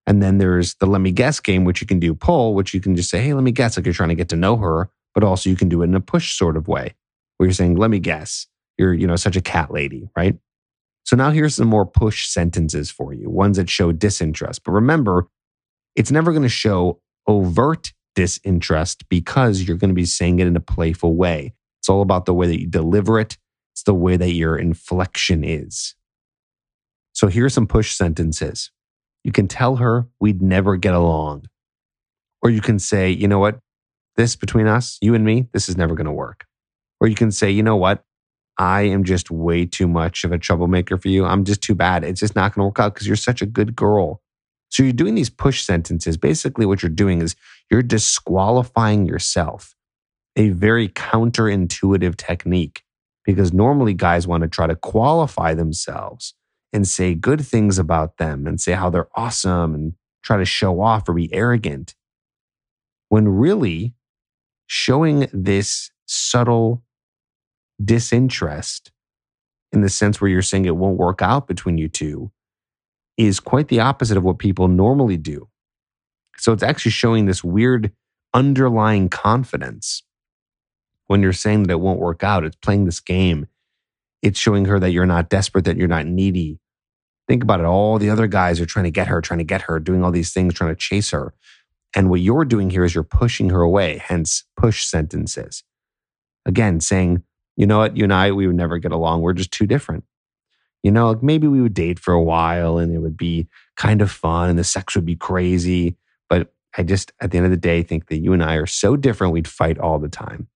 And 0.05 0.21
then 0.21 0.37
there's 0.37 0.75
the 0.75 0.85
let 0.85 1.01
me 1.01 1.11
guess 1.11 1.39
game, 1.39 1.63
which 1.63 1.81
you 1.81 1.87
can 1.87 1.99
do 1.99 2.13
pull, 2.13 2.53
which 2.55 2.73
you 2.73 2.81
can 2.81 2.95
just 2.95 3.09
say, 3.09 3.21
hey, 3.21 3.33
let 3.33 3.43
me 3.43 3.51
guess, 3.51 3.77
like 3.77 3.85
you're 3.85 3.93
trying 3.93 4.09
to 4.09 4.15
get 4.15 4.29
to 4.29 4.35
know 4.35 4.57
her, 4.57 4.89
but 5.13 5.23
also 5.23 5.49
you 5.49 5.55
can 5.55 5.69
do 5.69 5.81
it 5.81 5.85
in 5.85 5.95
a 5.95 6.01
push 6.01 6.37
sort 6.37 6.57
of 6.57 6.67
way 6.67 6.93
where 7.37 7.47
you're 7.47 7.53
saying, 7.53 7.75
let 7.75 7.89
me 7.89 7.99
guess, 7.99 8.47
you're, 8.77 8.93
you 8.93 9.07
know, 9.07 9.15
such 9.15 9.35
a 9.35 9.41
cat 9.41 9.71
lady, 9.71 10.09
right? 10.15 10.37
So 11.05 11.15
now 11.15 11.31
here's 11.31 11.55
some 11.55 11.67
more 11.67 11.85
push 11.85 12.27
sentences 12.27 12.89
for 12.89 13.13
you, 13.13 13.29
ones 13.29 13.57
that 13.57 13.69
show 13.69 13.91
disinterest. 13.91 14.63
But 14.63 14.71
remember, 14.71 15.27
it's 15.95 16.11
never 16.11 16.31
going 16.31 16.43
to 16.43 16.49
show 16.49 17.01
overt 17.27 17.93
disinterest 18.15 19.07
because 19.09 19.63
you're 19.63 19.77
going 19.77 19.89
to 19.89 19.95
be 19.95 20.05
saying 20.05 20.39
it 20.39 20.47
in 20.47 20.55
a 20.55 20.61
playful 20.61 21.15
way. 21.15 21.53
It's 21.79 21.89
all 21.89 22.01
about 22.01 22.25
the 22.25 22.33
way 22.33 22.47
that 22.47 22.59
you 22.59 22.67
deliver 22.67 23.19
it, 23.19 23.37
it's 23.73 23.83
the 23.83 23.93
way 23.93 24.17
that 24.17 24.31
your 24.31 24.57
inflection 24.57 25.43
is. 25.43 25.95
So 27.13 27.27
here 27.27 27.45
are 27.45 27.49
some 27.49 27.67
push 27.67 27.93
sentences. 27.93 28.71
You 29.23 29.31
can 29.31 29.47
tell 29.47 29.77
her 29.77 30.07
we'd 30.19 30.41
never 30.41 30.75
get 30.75 30.93
along. 30.93 31.47
Or 32.41 32.49
you 32.49 32.61
can 32.61 32.79
say, 32.79 33.09
you 33.09 33.27
know 33.27 33.39
what? 33.39 33.59
This 34.15 34.35
between 34.35 34.67
us, 34.67 34.97
you 35.01 35.15
and 35.15 35.23
me, 35.23 35.47
this 35.53 35.69
is 35.69 35.77
never 35.77 35.95
going 35.95 36.05
to 36.05 36.11
work. 36.11 36.45
Or 36.99 37.07
you 37.07 37.15
can 37.15 37.31
say, 37.31 37.49
you 37.49 37.63
know 37.63 37.77
what? 37.77 38.03
I 38.57 38.83
am 38.83 39.03
just 39.03 39.31
way 39.31 39.65
too 39.65 39.87
much 39.87 40.23
of 40.23 40.31
a 40.31 40.37
troublemaker 40.37 40.97
for 40.97 41.07
you. 41.07 41.25
I'm 41.25 41.43
just 41.43 41.61
too 41.61 41.73
bad. 41.73 42.03
It's 42.03 42.19
just 42.19 42.35
not 42.35 42.53
going 42.53 42.61
to 42.61 42.67
work 42.67 42.79
out 42.79 42.93
because 42.93 43.07
you're 43.07 43.15
such 43.15 43.41
a 43.41 43.47
good 43.47 43.75
girl. 43.75 44.21
So 44.69 44.83
you're 44.83 44.91
doing 44.91 45.15
these 45.15 45.29
push 45.29 45.63
sentences. 45.63 46.17
Basically, 46.17 46.65
what 46.65 46.83
you're 46.83 46.89
doing 46.89 47.21
is 47.21 47.35
you're 47.73 47.81
disqualifying 47.81 49.07
yourself, 49.07 49.75
a 50.35 50.49
very 50.49 50.87
counterintuitive 50.89 52.15
technique 52.17 52.83
because 53.25 53.51
normally 53.51 53.95
guys 53.95 54.27
want 54.27 54.43
to 54.43 54.47
try 54.47 54.67
to 54.67 54.75
qualify 54.75 55.55
themselves 55.55 56.35
and 56.71 56.87
say 56.87 57.15
good 57.15 57.43
things 57.43 57.79
about 57.79 58.17
them 58.17 58.45
and 58.45 58.61
say 58.61 58.73
how 58.73 58.91
they're 58.91 59.07
awesome 59.15 59.73
and 59.73 59.93
try 60.21 60.37
to 60.37 60.45
show 60.45 60.81
off 60.81 61.09
or 61.09 61.15
be 61.15 61.33
arrogant. 61.33 61.95
When 63.09 63.27
really 63.27 63.95
showing 64.67 65.25
this 65.33 65.89
subtle 66.05 66.83
disinterest 67.83 68.91
in 69.71 69.81
the 69.81 69.89
sense 69.89 70.21
where 70.21 70.29
you're 70.29 70.43
saying 70.43 70.65
it 70.65 70.75
won't 70.75 70.99
work 70.99 71.23
out 71.23 71.47
between 71.47 71.79
you 71.79 71.89
two 71.89 72.31
is 73.17 73.39
quite 73.39 73.69
the 73.69 73.79
opposite 73.79 74.15
of 74.15 74.23
what 74.23 74.37
people 74.37 74.67
normally 74.67 75.17
do. 75.17 75.49
So 76.37 76.51
it's 76.51 76.63
actually 76.63 76.91
showing 76.91 77.25
this 77.25 77.43
weird 77.43 77.91
underlying 78.33 79.09
confidence 79.09 80.03
when 81.07 81.21
you're 81.21 81.33
saying 81.33 81.63
that 81.63 81.73
it 81.73 81.79
won't 81.79 81.99
work 81.99 82.23
out. 82.23 82.43
It's 82.43 82.55
playing 82.55 82.85
this 82.85 82.99
game. 82.99 83.47
It's 84.21 84.39
showing 84.39 84.65
her 84.65 84.79
that 84.79 84.91
you're 84.91 85.05
not 85.05 85.29
desperate, 85.29 85.65
that 85.65 85.77
you're 85.77 85.87
not 85.87 86.05
needy. 86.05 86.59
Think 87.27 87.43
about 87.43 87.59
it. 87.59 87.65
All 87.65 87.99
the 87.99 88.09
other 88.09 88.27
guys 88.27 88.59
are 88.59 88.65
trying 88.65 88.85
to 88.85 88.91
get 88.91 89.07
her, 89.07 89.21
trying 89.21 89.39
to 89.39 89.45
get 89.45 89.63
her, 89.63 89.79
doing 89.79 90.03
all 90.03 90.11
these 90.11 90.33
things, 90.33 90.53
trying 90.53 90.71
to 90.71 90.75
chase 90.75 91.11
her. 91.11 91.33
And 91.95 92.09
what 92.09 92.21
you're 92.21 92.45
doing 92.45 92.69
here 92.69 92.83
is 92.83 92.95
you're 92.95 93.03
pushing 93.03 93.49
her 93.49 93.61
away, 93.61 94.01
hence 94.03 94.43
push 94.57 94.85
sentences. 94.85 95.63
Again, 96.45 96.79
saying, 96.79 97.23
you 97.55 97.67
know 97.67 97.77
what, 97.77 97.95
you 97.95 98.03
and 98.03 98.13
I, 98.13 98.31
we 98.31 98.47
would 98.47 98.55
never 98.55 98.77
get 98.77 98.91
along. 98.91 99.21
We're 99.21 99.33
just 99.33 99.51
too 99.51 99.67
different. 99.67 100.03
You 100.81 100.91
know, 100.91 101.11
like 101.11 101.23
maybe 101.23 101.47
we 101.47 101.61
would 101.61 101.73
date 101.73 101.99
for 101.99 102.13
a 102.13 102.21
while 102.21 102.77
and 102.77 102.93
it 102.93 102.99
would 102.99 103.15
be 103.15 103.47
kind 103.77 104.01
of 104.01 104.11
fun 104.11 104.49
and 104.49 104.59
the 104.59 104.63
sex 104.63 104.95
would 104.95 105.05
be 105.05 105.15
crazy. 105.15 105.95
But 106.29 106.53
I 106.77 106.83
just, 106.83 107.11
at 107.19 107.31
the 107.31 107.37
end 107.37 107.45
of 107.45 107.51
the 107.51 107.57
day, 107.57 107.83
think 107.83 108.07
that 108.07 108.19
you 108.19 108.33
and 108.33 108.43
I 108.43 108.55
are 108.55 108.65
so 108.65 108.95
different, 108.95 109.33
we'd 109.33 109.47
fight 109.47 109.77
all 109.77 109.99
the 109.99 110.09
time. 110.09 110.47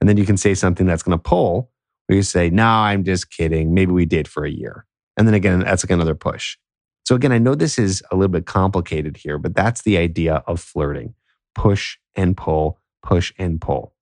And 0.00 0.08
then 0.08 0.16
you 0.16 0.26
can 0.26 0.36
say 0.36 0.54
something 0.54 0.86
that's 0.86 1.02
going 1.02 1.16
to 1.16 1.22
pull 1.22 1.70
where 2.06 2.16
you 2.16 2.22
say, 2.22 2.50
no, 2.50 2.66
I'm 2.66 3.04
just 3.04 3.30
kidding. 3.30 3.74
Maybe 3.74 3.92
we 3.92 4.06
did 4.06 4.28
for 4.28 4.44
a 4.44 4.50
year. 4.50 4.86
And 5.16 5.26
then 5.26 5.34
again, 5.34 5.60
that's 5.60 5.84
like 5.84 5.90
another 5.90 6.14
push. 6.14 6.56
So 7.04 7.14
again, 7.14 7.32
I 7.32 7.38
know 7.38 7.54
this 7.54 7.78
is 7.78 8.02
a 8.10 8.16
little 8.16 8.32
bit 8.32 8.46
complicated 8.46 9.16
here, 9.16 9.38
but 9.38 9.54
that's 9.54 9.82
the 9.82 9.96
idea 9.96 10.42
of 10.46 10.60
flirting 10.60 11.14
push 11.54 11.96
and 12.14 12.36
pull, 12.36 12.78
push 13.02 13.32
and 13.38 13.60
pull. 13.60 13.94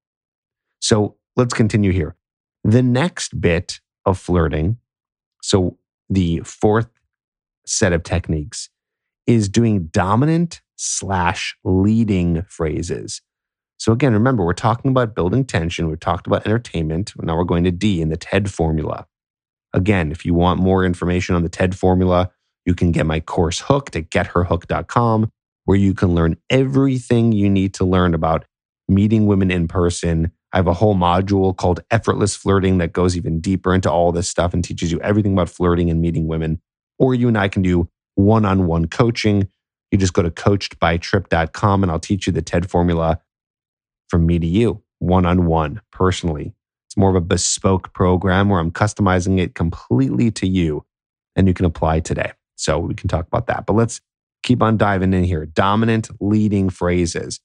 So 0.80 1.16
let's 1.36 1.54
continue 1.54 1.92
here. 1.92 2.16
The 2.64 2.82
next 2.82 3.40
bit 3.40 3.78
of 4.04 4.18
flirting, 4.18 4.78
so 5.40 5.78
the 6.10 6.40
fourth 6.44 6.88
set 7.64 7.92
of 7.92 8.02
techniques, 8.02 8.70
is 9.26 9.48
doing 9.48 9.86
dominant 9.86 10.60
slash 10.76 11.56
leading 11.64 12.42
phrases. 12.48 13.22
So 13.78 13.92
again, 13.92 14.12
remember, 14.12 14.44
we're 14.44 14.52
talking 14.52 14.90
about 14.90 15.14
building 15.14 15.44
tension. 15.44 15.88
We've 15.88 16.00
talked 16.00 16.26
about 16.26 16.46
entertainment. 16.46 17.12
Now 17.20 17.36
we're 17.36 17.44
going 17.44 17.64
to 17.64 17.70
D 17.70 18.00
in 18.00 18.08
the 18.08 18.16
TED 18.16 18.50
formula. 18.50 19.06
Again, 19.72 20.12
if 20.12 20.24
you 20.24 20.34
want 20.34 20.60
more 20.60 20.84
information 20.84 21.34
on 21.34 21.42
the 21.42 21.48
TED 21.48 21.76
formula, 21.76 22.30
you 22.64 22.74
can 22.74 22.92
get 22.92 23.06
my 23.06 23.20
course 23.20 23.60
hooked 23.60 23.96
at 23.96 24.10
getherhooked.com, 24.10 25.30
where 25.64 25.76
you 25.76 25.94
can 25.94 26.14
learn 26.14 26.36
everything 26.48 27.32
you 27.32 27.50
need 27.50 27.74
to 27.74 27.84
learn 27.84 28.14
about 28.14 28.44
meeting 28.88 29.26
women 29.26 29.50
in 29.50 29.68
person. 29.68 30.30
I 30.52 30.58
have 30.58 30.68
a 30.68 30.74
whole 30.74 30.94
module 30.94 31.56
called 31.56 31.80
Effortless 31.90 32.36
Flirting 32.36 32.78
that 32.78 32.92
goes 32.92 33.16
even 33.16 33.40
deeper 33.40 33.74
into 33.74 33.90
all 33.90 34.12
this 34.12 34.28
stuff 34.28 34.54
and 34.54 34.62
teaches 34.62 34.92
you 34.92 35.00
everything 35.00 35.32
about 35.32 35.48
flirting 35.50 35.90
and 35.90 36.00
meeting 36.00 36.28
women. 36.28 36.60
Or 36.98 37.14
you 37.14 37.26
and 37.26 37.36
I 37.36 37.48
can 37.48 37.62
do 37.62 37.88
one 38.14 38.44
on 38.44 38.66
one 38.66 38.86
coaching. 38.86 39.48
You 39.90 39.98
just 39.98 40.12
go 40.12 40.22
to 40.22 40.30
coachedbytrip.com 40.30 41.82
and 41.82 41.92
I'll 41.92 42.00
teach 42.00 42.26
you 42.26 42.32
the 42.32 42.42
TED 42.42 42.70
formula 42.70 43.20
from 44.08 44.26
me 44.26 44.38
to 44.38 44.46
you, 44.46 44.82
one 44.98 45.26
on 45.26 45.46
one, 45.46 45.80
personally. 45.90 46.54
It's 46.86 46.96
more 46.96 47.10
of 47.10 47.16
a 47.16 47.20
bespoke 47.20 47.92
program 47.92 48.48
where 48.48 48.60
I'm 48.60 48.70
customizing 48.70 49.40
it 49.40 49.54
completely 49.54 50.30
to 50.32 50.46
you 50.46 50.84
and 51.36 51.48
you 51.48 51.54
can 51.54 51.66
apply 51.66 52.00
today. 52.00 52.32
So 52.56 52.78
we 52.78 52.94
can 52.94 53.08
talk 53.08 53.26
about 53.26 53.46
that. 53.46 53.66
But 53.66 53.74
let's 53.74 54.00
keep 54.42 54.62
on 54.62 54.76
diving 54.76 55.12
in 55.12 55.24
here. 55.24 55.46
Dominant 55.46 56.08
leading 56.20 56.70
phrases. 56.70 57.40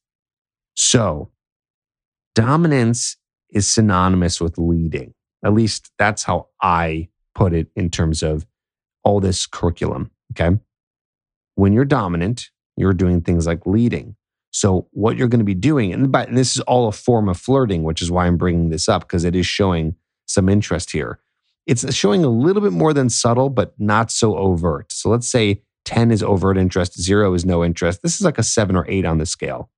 So, 0.75 1.31
dominance 2.35 3.17
is 3.49 3.67
synonymous 3.69 4.39
with 4.39 4.57
leading. 4.57 5.13
At 5.43 5.53
least 5.53 5.91
that's 5.97 6.23
how 6.23 6.49
I 6.61 7.09
put 7.33 7.53
it 7.53 7.67
in 7.75 7.89
terms 7.89 8.21
of 8.21 8.45
all 9.03 9.19
this 9.19 9.47
curriculum. 9.47 10.11
Okay. 10.31 10.57
When 11.55 11.73
you're 11.73 11.85
dominant, 11.85 12.49
you're 12.77 12.93
doing 12.93 13.21
things 13.21 13.45
like 13.45 13.65
leading. 13.65 14.15
So, 14.51 14.87
what 14.91 15.17
you're 15.17 15.27
going 15.27 15.39
to 15.39 15.45
be 15.45 15.53
doing, 15.53 15.93
and, 15.93 16.15
and 16.15 16.37
this 16.37 16.55
is 16.55 16.61
all 16.61 16.87
a 16.87 16.91
form 16.91 17.29
of 17.29 17.37
flirting, 17.37 17.83
which 17.83 18.01
is 18.01 18.09
why 18.09 18.25
I'm 18.25 18.37
bringing 18.37 18.69
this 18.69 18.89
up 18.89 19.03
because 19.03 19.23
it 19.23 19.35
is 19.35 19.45
showing 19.45 19.95
some 20.25 20.49
interest 20.49 20.91
here. 20.91 21.19
It's 21.67 21.93
showing 21.93 22.23
a 22.23 22.29
little 22.29 22.61
bit 22.61 22.71
more 22.71 22.93
than 22.93 23.09
subtle, 23.09 23.49
but 23.49 23.73
not 23.77 24.09
so 24.09 24.35
overt. 24.35 24.91
So, 24.91 25.09
let's 25.09 25.27
say 25.27 25.61
10 25.85 26.11
is 26.11 26.23
overt 26.23 26.57
interest, 26.57 26.99
zero 26.99 27.33
is 27.33 27.45
no 27.45 27.63
interest. 27.63 28.01
This 28.01 28.15
is 28.15 28.21
like 28.21 28.37
a 28.37 28.43
seven 28.43 28.75
or 28.75 28.85
eight 28.89 29.05
on 29.05 29.17
the 29.19 29.25
scale, 29.25 29.69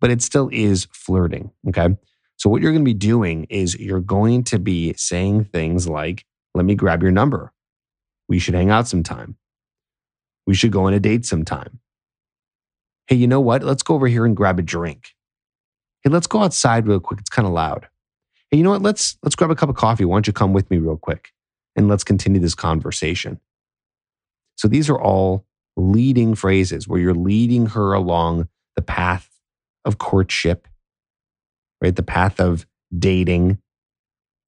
but 0.00 0.10
it 0.10 0.22
still 0.22 0.48
is 0.52 0.88
flirting. 0.92 1.52
Okay. 1.68 1.88
So, 2.36 2.50
what 2.50 2.62
you're 2.62 2.72
going 2.72 2.84
to 2.84 2.88
be 2.88 2.94
doing 2.94 3.44
is 3.44 3.78
you're 3.78 4.00
going 4.00 4.42
to 4.44 4.58
be 4.58 4.94
saying 4.94 5.44
things 5.44 5.86
like, 5.86 6.24
let 6.54 6.64
me 6.64 6.74
grab 6.74 7.02
your 7.02 7.12
number. 7.12 7.52
We 8.28 8.38
should 8.38 8.54
hang 8.54 8.70
out 8.70 8.88
sometime. 8.88 9.36
We 10.50 10.56
should 10.56 10.72
go 10.72 10.86
on 10.86 10.94
a 10.94 11.00
date 11.00 11.24
sometime 11.24 11.78
hey, 13.10 13.16
you 13.16 13.28
know 13.28 13.40
what? 13.40 13.64
Let's 13.64 13.84
go 13.84 13.94
over 13.94 14.08
here 14.08 14.26
and 14.26 14.36
grab 14.36 14.58
a 14.60 14.62
drink. 14.62 15.14
Hey, 16.02 16.10
let's 16.10 16.28
go 16.28 16.42
outside 16.42 16.88
real 16.88 17.00
quick. 17.00 17.20
It's 17.20 17.30
kind 17.30 17.46
of 17.46 17.54
loud. 17.54 17.88
Hey, 18.50 18.58
you 18.58 18.64
know 18.64 18.70
what? 18.70 18.82
Let's 18.82 19.18
let's 19.22 19.36
grab 19.36 19.52
a 19.52 19.56
cup 19.56 19.68
of 19.68 19.76
coffee. 19.76 20.04
Why 20.04 20.16
don't 20.16 20.26
you 20.28 20.32
come 20.32 20.52
with 20.52 20.70
me 20.70 20.78
real 20.78 20.96
quick? 20.96 21.30
And 21.76 21.88
let's 21.88 22.04
continue 22.04 22.40
this 22.40 22.56
conversation. 22.56 23.40
So 24.56 24.68
these 24.68 24.90
are 24.90 25.00
all 25.00 25.46
leading 25.76 26.34
phrases 26.34 26.88
where 26.88 27.00
you're 27.00 27.14
leading 27.14 27.66
her 27.66 27.92
along 27.92 28.48
the 28.76 28.82
path 28.82 29.30
of 29.84 29.98
courtship, 29.98 30.68
right? 31.80 31.96
The 31.96 32.02
path 32.02 32.40
of 32.40 32.66
dating. 32.98 33.60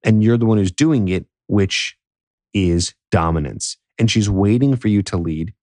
And 0.03 0.23
you're 0.23 0.37
the 0.37 0.47
one 0.47 0.57
who's 0.57 0.71
doing 0.71 1.09
it, 1.09 1.27
which 1.47 1.97
is 2.53 2.93
dominance. 3.11 3.77
And 3.99 4.11
she's 4.11 4.29
waiting 4.29 4.75
for 4.75 4.89
you 4.89 5.01
to 5.03 5.17
lead. 5.17 5.53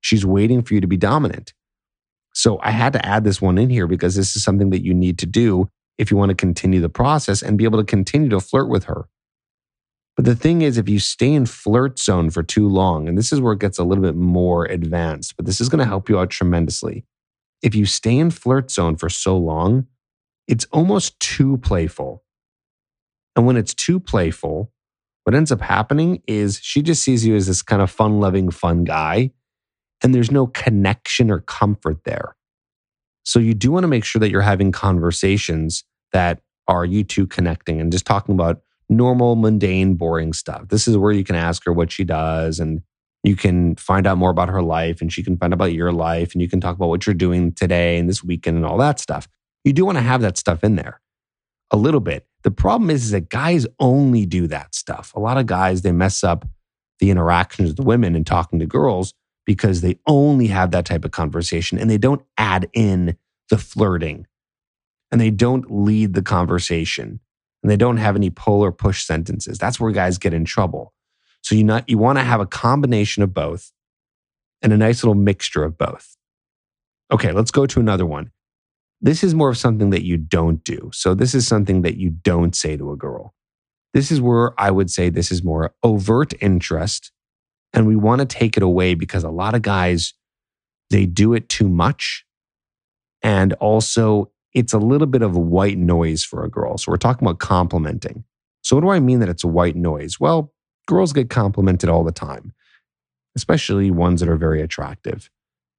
She's 0.00 0.24
waiting 0.24 0.62
for 0.62 0.74
you 0.74 0.80
to 0.80 0.86
be 0.86 0.96
dominant. 0.96 1.54
So 2.34 2.58
I 2.62 2.70
had 2.70 2.92
to 2.92 3.04
add 3.04 3.24
this 3.24 3.42
one 3.42 3.58
in 3.58 3.70
here 3.70 3.86
because 3.86 4.14
this 4.14 4.36
is 4.36 4.44
something 4.44 4.70
that 4.70 4.84
you 4.84 4.94
need 4.94 5.18
to 5.18 5.26
do 5.26 5.68
if 5.98 6.10
you 6.10 6.16
want 6.16 6.30
to 6.30 6.36
continue 6.36 6.80
the 6.80 6.88
process 6.88 7.42
and 7.42 7.58
be 7.58 7.64
able 7.64 7.78
to 7.78 7.84
continue 7.84 8.28
to 8.28 8.40
flirt 8.40 8.68
with 8.68 8.84
her. 8.84 9.08
But 10.16 10.24
the 10.24 10.36
thing 10.36 10.62
is, 10.62 10.78
if 10.78 10.88
you 10.88 10.98
stay 10.98 11.32
in 11.32 11.46
flirt 11.46 11.98
zone 11.98 12.30
for 12.30 12.42
too 12.42 12.68
long, 12.68 13.08
and 13.08 13.16
this 13.16 13.32
is 13.32 13.40
where 13.40 13.52
it 13.52 13.60
gets 13.60 13.78
a 13.78 13.84
little 13.84 14.02
bit 14.02 14.16
more 14.16 14.64
advanced, 14.66 15.36
but 15.36 15.46
this 15.46 15.60
is 15.60 15.68
going 15.68 15.78
to 15.78 15.84
help 15.84 16.08
you 16.08 16.18
out 16.18 16.30
tremendously. 16.30 17.04
If 17.62 17.74
you 17.74 17.86
stay 17.86 18.16
in 18.16 18.30
flirt 18.30 18.70
zone 18.70 18.96
for 18.96 19.08
so 19.08 19.36
long, 19.36 19.86
it's 20.46 20.64
almost 20.66 21.18
too 21.20 21.58
playful. 21.58 22.24
And 23.36 23.46
when 23.46 23.56
it's 23.56 23.74
too 23.74 24.00
playful, 24.00 24.72
what 25.24 25.34
ends 25.34 25.52
up 25.52 25.60
happening 25.60 26.22
is 26.26 26.58
she 26.62 26.82
just 26.82 27.02
sees 27.02 27.24
you 27.24 27.36
as 27.36 27.46
this 27.46 27.62
kind 27.62 27.82
of 27.82 27.90
fun 27.90 28.18
loving, 28.18 28.50
fun 28.50 28.82
guy 28.84 29.32
and 30.02 30.14
there's 30.14 30.30
no 30.30 30.46
connection 30.46 31.30
or 31.30 31.40
comfort 31.40 32.04
there. 32.04 32.36
So 33.24 33.38
you 33.38 33.54
do 33.54 33.70
want 33.70 33.84
to 33.84 33.88
make 33.88 34.04
sure 34.04 34.20
that 34.20 34.30
you're 34.30 34.40
having 34.40 34.72
conversations 34.72 35.84
that 36.12 36.40
are 36.66 36.84
you 36.84 37.04
two 37.04 37.26
connecting 37.26 37.80
and 37.80 37.92
just 37.92 38.06
talking 38.06 38.34
about 38.34 38.62
normal, 38.88 39.36
mundane, 39.36 39.94
boring 39.94 40.32
stuff. 40.32 40.68
This 40.68 40.88
is 40.88 40.96
where 40.96 41.12
you 41.12 41.24
can 41.24 41.36
ask 41.36 41.64
her 41.64 41.72
what 41.72 41.92
she 41.92 42.04
does 42.04 42.58
and 42.58 42.80
you 43.24 43.36
can 43.36 43.76
find 43.76 44.06
out 44.06 44.16
more 44.16 44.30
about 44.30 44.48
her 44.48 44.62
life 44.62 45.00
and 45.00 45.12
she 45.12 45.22
can 45.22 45.36
find 45.36 45.52
out 45.52 45.56
about 45.56 45.72
your 45.72 45.92
life 45.92 46.32
and 46.32 46.40
you 46.40 46.48
can 46.48 46.60
talk 46.60 46.76
about 46.76 46.88
what 46.88 47.06
you're 47.06 47.14
doing 47.14 47.52
today 47.52 47.98
and 47.98 48.08
this 48.08 48.24
weekend 48.24 48.56
and 48.56 48.64
all 48.64 48.78
that 48.78 48.98
stuff. 49.00 49.28
You 49.64 49.72
do 49.72 49.84
want 49.84 49.98
to 49.98 50.02
have 50.02 50.22
that 50.22 50.38
stuff 50.38 50.64
in 50.64 50.76
there 50.76 51.00
a 51.70 51.76
little 51.76 52.00
bit. 52.00 52.26
The 52.44 52.50
problem 52.50 52.90
is, 52.90 53.06
is 53.06 53.10
that 53.10 53.28
guys 53.28 53.66
only 53.80 54.24
do 54.24 54.46
that 54.46 54.74
stuff. 54.74 55.12
A 55.14 55.20
lot 55.20 55.36
of 55.36 55.46
guys, 55.46 55.82
they 55.82 55.92
mess 55.92 56.24
up 56.24 56.46
the 57.00 57.10
interactions 57.10 57.70
with 57.70 57.86
women 57.86 58.14
and 58.14 58.26
talking 58.26 58.58
to 58.60 58.66
girls 58.66 59.12
because 59.48 59.80
they 59.80 59.98
only 60.06 60.48
have 60.48 60.72
that 60.72 60.84
type 60.84 61.06
of 61.06 61.10
conversation 61.10 61.78
and 61.78 61.88
they 61.88 61.96
don't 61.96 62.20
add 62.36 62.68
in 62.74 63.16
the 63.48 63.56
flirting 63.56 64.26
and 65.10 65.18
they 65.18 65.30
don't 65.30 65.70
lead 65.70 66.12
the 66.12 66.20
conversation 66.20 67.18
and 67.62 67.70
they 67.70 67.76
don't 67.78 67.96
have 67.96 68.14
any 68.14 68.28
pull 68.28 68.62
or 68.62 68.70
push 68.70 69.06
sentences. 69.06 69.56
That's 69.56 69.80
where 69.80 69.90
guys 69.90 70.18
get 70.18 70.34
in 70.34 70.44
trouble. 70.44 70.92
So 71.40 71.54
you 71.54 71.64
not 71.64 71.88
you 71.88 71.96
want 71.96 72.18
to 72.18 72.24
have 72.24 72.42
a 72.42 72.46
combination 72.46 73.22
of 73.22 73.32
both 73.32 73.72
and 74.60 74.70
a 74.70 74.76
nice 74.76 75.02
little 75.02 75.14
mixture 75.14 75.64
of 75.64 75.78
both. 75.78 76.18
Okay, 77.10 77.32
let's 77.32 77.50
go 77.50 77.64
to 77.64 77.80
another 77.80 78.04
one. 78.04 78.30
This 79.00 79.24
is 79.24 79.34
more 79.34 79.48
of 79.48 79.56
something 79.56 79.88
that 79.90 80.04
you 80.04 80.18
don't 80.18 80.62
do. 80.62 80.90
So, 80.92 81.14
this 81.14 81.34
is 81.34 81.48
something 81.48 81.80
that 81.82 81.96
you 81.96 82.10
don't 82.10 82.54
say 82.54 82.76
to 82.76 82.92
a 82.92 82.96
girl. 82.96 83.32
This 83.94 84.10
is 84.10 84.20
where 84.20 84.52
I 84.60 84.70
would 84.70 84.90
say 84.90 85.08
this 85.08 85.32
is 85.32 85.42
more 85.42 85.72
overt 85.82 86.34
interest. 86.42 87.12
And 87.78 87.86
we 87.86 87.94
want 87.94 88.18
to 88.18 88.26
take 88.26 88.56
it 88.56 88.62
away 88.64 88.94
because 88.94 89.22
a 89.22 89.30
lot 89.30 89.54
of 89.54 89.62
guys, 89.62 90.12
they 90.90 91.06
do 91.06 91.32
it 91.32 91.48
too 91.48 91.68
much. 91.68 92.24
And 93.22 93.52
also, 93.54 94.32
it's 94.52 94.72
a 94.72 94.78
little 94.78 95.06
bit 95.06 95.22
of 95.22 95.36
white 95.36 95.78
noise 95.78 96.24
for 96.24 96.44
a 96.44 96.50
girl. 96.50 96.76
So, 96.76 96.90
we're 96.90 96.96
talking 96.96 97.26
about 97.26 97.38
complimenting. 97.38 98.24
So, 98.62 98.74
what 98.74 98.82
do 98.82 98.88
I 98.88 98.98
mean 98.98 99.20
that 99.20 99.28
it's 99.28 99.44
white 99.44 99.76
noise? 99.76 100.18
Well, 100.18 100.52
girls 100.88 101.12
get 101.12 101.30
complimented 101.30 101.88
all 101.88 102.02
the 102.02 102.10
time, 102.10 102.52
especially 103.36 103.92
ones 103.92 104.18
that 104.18 104.28
are 104.28 104.36
very 104.36 104.60
attractive. 104.60 105.30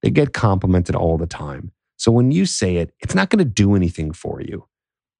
They 0.02 0.08
get 0.08 0.32
complimented 0.32 0.94
all 0.94 1.18
the 1.18 1.26
time. 1.26 1.70
So 1.98 2.10
when 2.10 2.32
you 2.32 2.46
say 2.46 2.76
it, 2.76 2.94
it's 3.00 3.14
not 3.14 3.28
going 3.28 3.40
to 3.40 3.44
do 3.44 3.74
anything 3.74 4.12
for 4.12 4.40
you. 4.40 4.66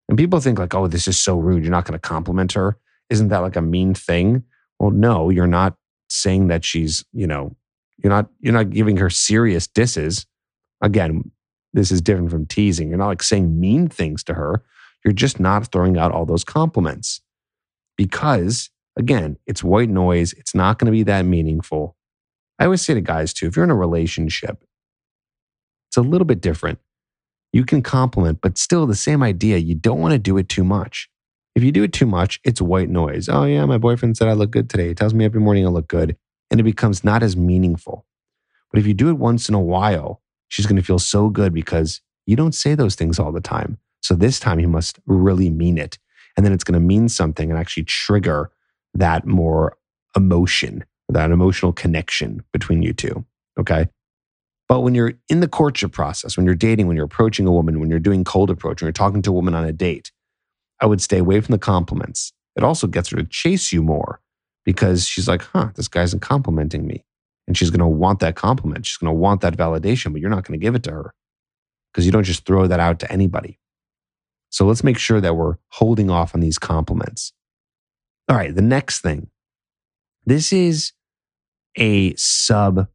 And 0.08 0.16
people 0.16 0.40
think 0.40 0.58
like, 0.58 0.75
"Oh, 0.75 0.87
this 0.87 1.06
is 1.06 1.18
so 1.18 1.38
rude. 1.38 1.62
You're 1.62 1.70
not 1.70 1.84
going 1.84 1.99
to 2.00 2.08
compliment 2.08 2.52
her. 2.52 2.78
Isn't 3.10 3.28
that 3.28 3.42
like 3.42 3.56
a 3.56 3.60
mean 3.60 3.92
thing?" 3.92 4.44
Well, 4.78 4.92
no, 4.92 5.28
you're 5.28 5.46
not 5.46 5.76
saying 6.10 6.48
that 6.48 6.64
she's, 6.64 7.04
you 7.12 7.26
know, 7.26 7.56
you're 7.98 8.12
not 8.12 8.28
you're 8.40 8.54
not 8.54 8.70
giving 8.70 8.96
her 8.96 9.10
serious 9.10 9.66
disses. 9.66 10.26
Again, 10.80 11.30
this 11.72 11.92
is 11.92 12.00
different 12.00 12.30
from 12.30 12.46
teasing. 12.46 12.88
You're 12.88 12.98
not 12.98 13.08
like 13.08 13.22
saying 13.22 13.58
mean 13.60 13.88
things 13.88 14.24
to 14.24 14.34
her. 14.34 14.62
You're 15.04 15.12
just 15.12 15.40
not 15.40 15.70
throwing 15.70 15.98
out 15.98 16.12
all 16.12 16.26
those 16.26 16.44
compliments. 16.44 17.20
Because 17.96 18.70
again, 18.98 19.36
it's 19.46 19.62
white 19.62 19.90
noise. 19.90 20.32
It's 20.32 20.54
not 20.54 20.78
going 20.78 20.86
to 20.86 20.92
be 20.92 21.02
that 21.04 21.24
meaningful. 21.24 21.96
I 22.58 22.64
always 22.64 22.82
say 22.82 22.94
to 22.94 23.00
guys 23.00 23.32
too, 23.32 23.46
if 23.46 23.56
you're 23.56 23.64
in 23.64 23.70
a 23.70 23.76
relationship 23.76 24.64
it's 25.90 25.96
a 25.96 26.02
little 26.02 26.24
bit 26.24 26.40
different. 26.40 26.78
You 27.52 27.64
can 27.64 27.82
compliment, 27.82 28.38
but 28.40 28.56
still 28.56 28.86
the 28.86 28.94
same 28.94 29.24
idea. 29.24 29.56
You 29.56 29.74
don't 29.74 29.98
want 29.98 30.12
to 30.12 30.20
do 30.20 30.38
it 30.38 30.48
too 30.48 30.62
much. 30.62 31.09
If 31.54 31.64
you 31.64 31.73
do 31.73 31.83
it 31.83 31.92
too 31.92 32.07
much, 32.07 32.40
it's 32.45 32.61
white 32.61 32.88
noise. 32.88 33.28
Oh, 33.28 33.45
yeah, 33.45 33.64
my 33.66 33.78
boyfriend 33.78 34.16
said 34.16 34.28
I 34.28 34.33
look 34.35 34.50
good 34.50 34.71
today. 34.71 34.88
He 34.88 34.95
tells 34.95 35.14
me 35.14 35.25
every 35.25 35.40
morning 35.40 35.66
I 35.66 35.71
look 35.71 35.88
good. 35.88 36.16
And 36.50 36.61
it 36.61 36.64
becomes 36.64 37.04
not 37.04 37.23
as 37.23 37.37
meaningful. 37.37 38.07
But 38.71 38.80
if 38.80 38.87
you 38.87 38.95
do 38.95 39.09
it 39.09 39.19
once 39.19 39.49
in 39.49 39.54
a 39.54 39.61
while, 39.61 40.21
she's 40.49 40.66
going 40.66 40.76
to 40.76 40.83
feel 40.83 40.99
so 40.99 41.28
good 41.28 41.52
because 41.52 42.00
you 42.26 42.37
don't 42.37 42.54
say 42.54 42.75
those 42.75 42.95
things 42.95 43.19
all 43.19 43.33
the 43.33 43.40
time. 43.40 43.78
So 44.00 44.14
this 44.14 44.40
time 44.40 44.61
you 44.61 44.69
must 44.69 44.99
really 45.07 45.50
mean 45.50 45.78
it. 45.78 45.99
And 46.37 46.47
then 46.47 46.52
it's 46.52 46.64
going 46.64 46.80
to 46.80 46.87
mean 46.87 47.09
something 47.09 47.50
and 47.50 47.59
actually 47.59 47.85
trigger 47.85 48.50
that 48.95 49.26
more 49.26 49.76
emotion, 50.16 50.85
that 51.09 51.30
emotional 51.30 51.73
connection 51.73 52.42
between 52.52 52.83
you 52.83 52.92
two. 52.92 53.25
Okay. 53.59 53.88
But 54.69 54.80
when 54.80 54.95
you're 54.95 55.14
in 55.28 55.40
the 55.40 55.49
courtship 55.49 55.92
process, 55.92 56.37
when 56.37 56.47
you're 56.47 56.54
dating, 56.54 56.87
when 56.87 56.97
you're 56.97 57.04
approaching 57.04 57.47
a 57.47 57.52
woman, 57.52 57.80
when 57.80 57.90
you're 57.90 57.99
doing 57.99 58.23
cold 58.23 58.50
approach, 58.50 58.80
when 58.80 58.87
you're 58.87 58.92
talking 58.92 59.23
to 59.23 59.30
a 59.30 59.35
woman 59.35 59.54
on 59.54 59.64
a 59.64 59.73
date, 59.73 60.12
I 60.80 60.87
would 60.87 61.00
stay 61.00 61.18
away 61.18 61.40
from 61.40 61.52
the 61.52 61.58
compliments. 61.58 62.32
It 62.56 62.64
also 62.64 62.87
gets 62.87 63.10
her 63.10 63.16
to 63.16 63.25
chase 63.25 63.72
you 63.72 63.82
more 63.82 64.20
because 64.64 65.06
she's 65.06 65.28
like, 65.28 65.42
huh, 65.42 65.70
this 65.75 65.88
guy's 65.88 66.14
not 66.14 66.22
complimenting 66.22 66.87
me. 66.87 67.04
And 67.46 67.56
she's 67.56 67.70
going 67.70 67.80
to 67.80 67.87
want 67.87 68.20
that 68.20 68.37
compliment. 68.37 68.87
She's 68.87 68.96
going 68.96 69.12
to 69.12 69.18
want 69.18 69.40
that 69.40 69.56
validation, 69.56 70.12
but 70.12 70.20
you're 70.20 70.30
not 70.30 70.44
going 70.44 70.58
to 70.58 70.62
give 70.62 70.75
it 70.75 70.82
to 70.84 70.92
her 70.92 71.14
because 71.92 72.06
you 72.06 72.12
don't 72.12 72.25
just 72.25 72.46
throw 72.46 72.66
that 72.66 72.80
out 72.80 73.00
to 73.00 73.12
anybody. 73.12 73.58
So 74.50 74.66
let's 74.66 74.84
make 74.84 74.99
sure 74.99 75.20
that 75.20 75.37
we're 75.37 75.56
holding 75.68 76.10
off 76.10 76.34
on 76.34 76.40
these 76.40 76.58
compliments. 76.58 77.32
All 78.28 78.37
right, 78.37 78.54
the 78.54 78.62
next 78.62 79.00
thing. 79.00 79.30
This 80.26 80.52
is 80.52 80.92
a 81.76 82.14
sub 82.14 82.88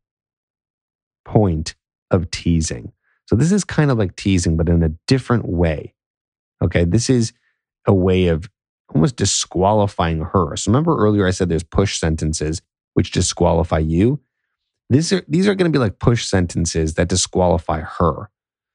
point 1.25 1.75
of 2.11 2.29
teasing. 2.31 2.93
So 3.25 3.35
this 3.35 3.51
is 3.51 3.63
kind 3.63 3.91
of 3.91 3.97
like 3.97 4.15
teasing, 4.15 4.55
but 4.55 4.69
in 4.69 4.83
a 4.83 4.93
different 5.07 5.47
way. 5.47 5.93
Okay. 6.61 6.85
This 6.85 7.09
is 7.09 7.33
a 7.85 7.93
way 7.93 8.27
of 8.27 8.49
almost 8.93 9.15
disqualifying 9.15 10.21
her. 10.21 10.55
So 10.55 10.71
remember 10.71 10.97
earlier 10.97 11.27
I 11.27 11.31
said 11.31 11.49
there's 11.49 11.63
push 11.63 11.97
sentences 11.99 12.61
which 12.93 13.11
disqualify 13.11 13.79
you. 13.79 14.21
These 14.89 15.11
are, 15.11 15.23
these 15.27 15.47
are 15.47 15.55
going 15.55 15.71
to 15.71 15.75
be 15.75 15.81
like 15.81 15.99
push 15.99 16.25
sentences 16.25 16.93
that 16.93 17.09
disqualify 17.09 17.81
her. 17.81 18.29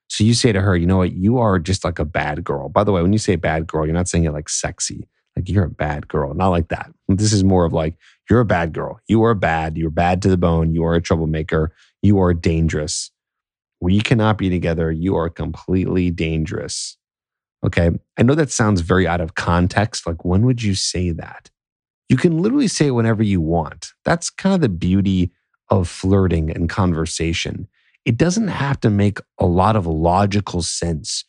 So 0.09 0.25
you 0.25 0.35
say 0.35 0.51
to 0.51 0.61
her, 0.61 0.77
you 0.77 0.87
know 0.87 0.99
what, 0.99 1.12
you 1.12 1.38
are 1.38 1.59
just 1.61 1.85
like 1.85 2.01
a 2.01 2.05
bad 2.05 2.42
girl. 2.42 2.68
By 2.68 2.83
the 2.83 2.90
way, 2.90 3.01
when 3.01 3.12
you 3.12 3.18
say 3.18 3.37
bad 3.37 3.68
girl, 3.68 3.87
you're 3.87 3.94
not 3.94 4.09
saying 4.09 4.25
it 4.25 4.33
like 4.33 4.49
sexy, 4.49 5.07
like 5.37 5.49
you're 5.49 5.66
a 5.66 5.70
bad 5.70 6.09
girl, 6.09 6.35
not 6.35 6.49
like 6.49 6.68
that. 6.68 6.90
This 7.07 7.33
is 7.33 7.44
more 7.44 7.64
of 7.64 7.73
like, 7.73 7.94
you're 8.29 8.40
a 8.40 8.44
bad 8.44 8.73
girl. 8.73 9.01
You 9.07 9.23
are 9.23 9.35
bad. 9.35 9.77
You're 9.77 9.90
bad 9.90 10.20
to 10.23 10.29
the 10.29 10.37
bone. 10.37 10.75
You 10.75 10.85
are 10.85 10.96
a 10.96 11.01
troublemaker. 11.01 11.73
You 12.03 12.20
are 12.20 12.35
dangerous. 12.35 13.12
We 13.81 14.01
cannot 14.01 14.37
be 14.37 14.51
together. 14.51 14.90
You 14.90 15.16
are 15.16 15.31
completely 15.31 16.11
dangerous. 16.11 16.96
Okay. 17.64 17.90
I 18.18 18.23
know 18.23 18.35
that 18.35 18.51
sounds 18.51 18.81
very 18.81 19.07
out 19.07 19.20
of 19.20 19.35
context. 19.35 20.07
Like, 20.07 20.25
when 20.25 20.46
would 20.46 20.62
you 20.62 20.75
say 20.75 21.11
that? 21.11 21.51
You 22.09 22.16
can 22.16 22.38
literally 22.38 22.68
say 22.68 22.88
it 22.88 22.92
whenever 22.92 23.23
you 23.23 23.40
want. 23.40 23.92
That's 24.05 24.31
kind 24.31 24.55
of 24.55 24.61
the 24.61 24.68
beauty 24.68 25.33
of 25.68 25.88
flirting 25.88 26.51
and 26.51 26.68
conversation. 26.68 27.68
It 28.05 28.16
doesn't 28.16 28.49
have 28.49 28.81
to 28.81 28.90
make 28.90 29.18
a 29.38 29.46
lot 29.46 29.77
of 29.77 29.87
logical 29.87 30.62
sense. 30.62 31.25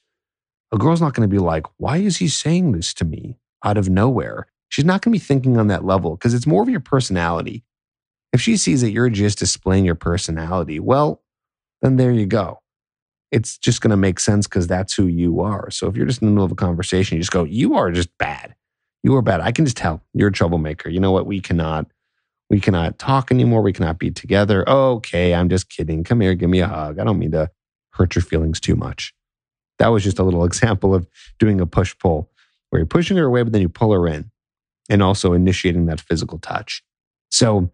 A 0.72 0.78
girl's 0.78 1.02
not 1.02 1.14
going 1.14 1.30
to 1.30 1.34
be 1.34 1.40
like, 1.40 1.66
why 1.78 1.98
is 1.98 2.18
he 2.18 2.30
saying 2.30 2.72
this 2.72 2.94
to 2.96 3.06
me 3.06 3.38
out 3.64 3.78
of 3.78 3.90
nowhere? 3.90 4.48
She's 4.70 4.86
not 4.86 5.02
going 5.02 5.12
to 5.14 5.20
be 5.20 5.24
thinking 5.24 5.58
on 5.58 5.68
that 5.68 5.84
level 5.84 6.16
because 6.16 6.34
it's 6.34 6.48
more 6.48 6.64
of 6.64 6.70
your 6.70 6.80
personality. 6.80 7.64
If 8.32 8.40
she 8.40 8.56
sees 8.56 8.80
that 8.82 8.92
you're 8.92 9.10
just 9.10 9.38
displaying 9.38 9.84
your 9.84 9.96
personality, 9.96 10.80
well, 10.80 11.22
then 11.82 11.98
there 11.98 12.12
you 12.12 12.26
go. 12.26 12.61
It's 13.32 13.58
just 13.58 13.82
going 13.82 13.92
to 13.92 13.98
make 13.98 14.20
sense 14.20 14.48
because 14.48 14.68
that's 14.68 14.94
who 14.94 15.08
you 15.08 15.40
are. 15.40 15.70
So 15.72 15.88
if 15.88 15.96
you're 15.96 16.06
just 16.06 16.22
in 16.22 16.28
the 16.28 16.32
middle 16.32 16.46
of 16.46 16.52
a 16.52 16.56
conversation, 16.56 17.16
you 17.16 17.22
just 17.22 17.32
go, 17.32 17.44
You 17.44 17.76
are 17.76 17.92
just 17.92 18.18
bad. 18.18 18.56
You 19.04 19.16
are 19.16 19.22
bad. 19.22 19.42
I 19.42 19.52
can 19.52 19.66
just 19.66 19.78
tell 19.78 20.04
you're 20.14 20.30
a 20.30 20.34
troublemaker. 20.34 20.90
You 20.90 21.00
know 21.00 21.12
what? 21.12 21.26
We 21.26 21.40
cannot, 21.40 21.88
we 22.50 22.60
cannot 22.60 23.00
talk 23.00 23.32
anymore. 23.32 23.62
We 23.62 23.74
cannot 23.74 23.98
be 23.98 24.12
together. 24.12 24.68
Okay, 24.70 25.34
I'm 25.34 25.50
just 25.50 25.70
kidding. 25.70 26.04
Come 26.04 26.22
here, 26.22 26.36
give 26.36 26.50
me 26.50 26.60
a 26.60 26.68
hug. 26.68 27.00
I 27.00 27.04
don't 27.04 27.18
mean 27.18 27.32
to 27.32 27.50
hurt 27.92 28.16
your 28.16 28.22
feelings 28.22 28.60
too 28.60 28.76
much. 28.76 29.14
That 29.80 29.88
was 29.88 30.04
just 30.04 30.20
a 30.20 30.24
little 30.24 30.46
example 30.46 30.94
of 30.94 31.08
doing 31.40 31.60
a 31.60 31.66
push 31.66 31.98
pull 31.98 32.30
where 32.70 32.80
you're 32.80 32.86
pushing 32.88 33.18
her 33.18 33.26
away, 33.26 33.44
but 33.44 33.54
then 33.54 33.62
you 33.62 33.70
pull 33.70 33.94
her 33.94 34.08
in 34.08 34.32
and 34.90 35.02
also 35.02 35.34
initiating 35.34 35.86
that 35.86 36.02
physical 36.02 36.38
touch. 36.38 36.84
So 37.30 37.72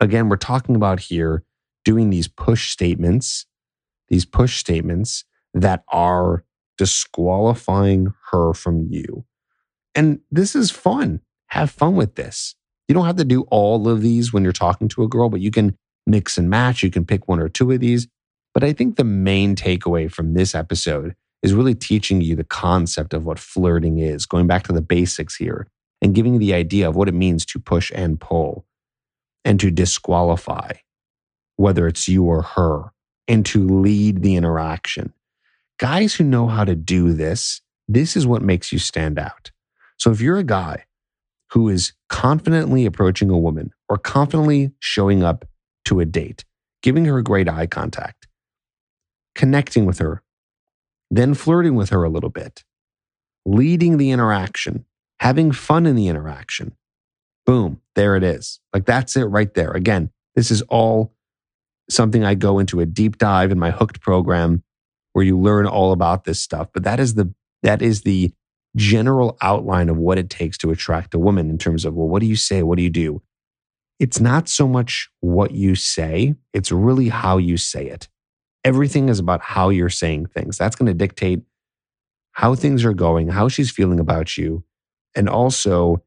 again, 0.00 0.28
we're 0.28 0.36
talking 0.36 0.76
about 0.76 1.00
here 1.00 1.44
doing 1.84 2.10
these 2.10 2.28
push 2.28 2.70
statements, 2.70 3.46
these 4.08 4.24
push 4.24 4.58
statements 4.58 5.24
that 5.54 5.84
are 5.88 6.44
disqualifying 6.76 8.14
her 8.30 8.54
from 8.54 8.86
you. 8.90 9.24
And 9.94 10.20
this 10.30 10.54
is 10.54 10.70
fun. 10.70 11.20
Have 11.48 11.70
fun 11.70 11.96
with 11.96 12.14
this. 12.14 12.54
You 12.86 12.94
don't 12.94 13.06
have 13.06 13.16
to 13.16 13.24
do 13.24 13.42
all 13.50 13.88
of 13.88 14.00
these 14.00 14.32
when 14.32 14.44
you're 14.44 14.52
talking 14.52 14.88
to 14.88 15.02
a 15.02 15.08
girl, 15.08 15.28
but 15.28 15.40
you 15.40 15.50
can 15.50 15.76
mix 16.06 16.38
and 16.38 16.48
match. 16.48 16.82
You 16.82 16.90
can 16.90 17.04
pick 17.04 17.28
one 17.28 17.40
or 17.40 17.48
two 17.48 17.70
of 17.72 17.80
these. 17.80 18.06
But 18.54 18.64
I 18.64 18.72
think 18.72 18.96
the 18.96 19.04
main 19.04 19.54
takeaway 19.54 20.10
from 20.10 20.34
this 20.34 20.54
episode 20.54 21.14
is 21.42 21.54
really 21.54 21.74
teaching 21.74 22.20
you 22.20 22.34
the 22.34 22.44
concept 22.44 23.14
of 23.14 23.24
what 23.24 23.38
flirting 23.38 23.98
is, 23.98 24.26
going 24.26 24.46
back 24.46 24.64
to 24.64 24.72
the 24.72 24.82
basics 24.82 25.36
here 25.36 25.68
and 26.00 26.14
giving 26.14 26.34
you 26.34 26.38
the 26.38 26.54
idea 26.54 26.88
of 26.88 26.96
what 26.96 27.08
it 27.08 27.14
means 27.14 27.44
to 27.46 27.58
push 27.58 27.92
and 27.94 28.20
pull 28.20 28.64
and 29.44 29.60
to 29.60 29.70
disqualify, 29.70 30.72
whether 31.56 31.86
it's 31.86 32.08
you 32.08 32.24
or 32.24 32.42
her, 32.42 32.92
and 33.28 33.46
to 33.46 33.66
lead 33.66 34.22
the 34.22 34.34
interaction. 34.34 35.12
Guys 35.78 36.14
who 36.14 36.24
know 36.24 36.48
how 36.48 36.64
to 36.64 36.74
do 36.74 37.12
this, 37.12 37.60
this 37.86 38.16
is 38.16 38.26
what 38.26 38.42
makes 38.42 38.72
you 38.72 38.78
stand 38.78 39.18
out. 39.18 39.52
So 39.98 40.10
if 40.10 40.20
you're 40.20 40.38
a 40.38 40.44
guy 40.44 40.86
who 41.52 41.68
is 41.68 41.92
confidently 42.08 42.86
approaching 42.86 43.30
a 43.30 43.38
woman 43.38 43.70
or 43.88 43.98
confidently 43.98 44.72
showing 44.80 45.22
up 45.22 45.44
to 45.84 46.00
a 46.00 46.04
date, 46.04 46.44
giving 46.82 47.04
her 47.04 47.22
great 47.22 47.48
eye 47.48 47.66
contact, 47.66 48.26
connecting 49.34 49.86
with 49.86 49.98
her, 49.98 50.22
then 51.10 51.34
flirting 51.34 51.74
with 51.74 51.90
her 51.90 52.02
a 52.02 52.10
little 52.10 52.30
bit, 52.30 52.64
leading 53.46 53.98
the 53.98 54.10
interaction, 54.10 54.84
having 55.20 55.52
fun 55.52 55.86
in 55.86 55.94
the 55.94 56.08
interaction, 56.08 56.74
Boom, 57.48 57.80
there 57.94 58.14
it 58.14 58.22
is. 58.22 58.60
Like 58.74 58.84
that's 58.84 59.16
it 59.16 59.24
right 59.24 59.54
there. 59.54 59.70
Again, 59.70 60.10
this 60.34 60.50
is 60.50 60.60
all 60.68 61.14
something 61.90 62.24
I 62.24 62.34
go 62.34 62.58
into 62.58 62.80
a 62.80 62.86
deep 62.86 63.18
dive 63.18 63.50
in 63.50 63.58
my 63.58 63.70
hooked 63.70 64.00
program 64.00 64.62
where 65.12 65.24
you 65.24 65.38
learn 65.38 65.66
all 65.66 65.92
about 65.92 66.24
this 66.24 66.40
stuff. 66.40 66.68
But 66.72 66.84
that 66.84 67.00
is 67.00 67.14
the 67.14 67.32
that 67.62 67.82
is 67.82 68.02
the 68.02 68.32
general 68.76 69.36
outline 69.42 69.88
of 69.88 69.96
what 69.96 70.18
it 70.18 70.30
takes 70.30 70.56
to 70.58 70.70
attract 70.70 71.14
a 71.14 71.18
woman 71.18 71.50
in 71.50 71.58
terms 71.58 71.84
of, 71.84 71.94
well, 71.94 72.08
what 72.08 72.20
do 72.20 72.26
you 72.26 72.36
say? 72.36 72.62
What 72.62 72.76
do 72.76 72.82
you 72.82 72.90
do? 72.90 73.22
It's 73.98 74.20
not 74.20 74.48
so 74.48 74.68
much 74.68 75.10
what 75.20 75.50
you 75.50 75.74
say, 75.74 76.36
it's 76.52 76.70
really 76.70 77.08
how 77.08 77.38
you 77.38 77.56
say 77.56 77.86
it. 77.86 78.08
Everything 78.64 79.08
is 79.08 79.18
about 79.18 79.40
how 79.42 79.70
you're 79.70 79.88
saying 79.88 80.26
things. 80.26 80.56
That's 80.56 80.76
going 80.76 80.86
to 80.86 80.94
dictate 80.94 81.42
how 82.32 82.54
things 82.54 82.84
are 82.84 82.94
going, 82.94 83.28
how 83.28 83.48
she's 83.48 83.70
feeling 83.70 83.98
about 83.98 84.36
you, 84.36 84.62
and 85.16 85.28
also 85.28 86.02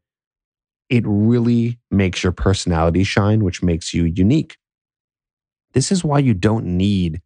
it 0.89 1.03
really 1.05 1.79
makes 1.89 2.23
your 2.23 2.31
personality 2.31 3.03
shine, 3.03 3.43
which 3.43 3.63
makes 3.63 3.93
you 3.93 4.05
unique. 4.05 4.57
This 5.73 5.91
is 5.91 6.03
why 6.03 6.19
you 6.19 6.33
don't 6.33 6.65
need 6.65 7.21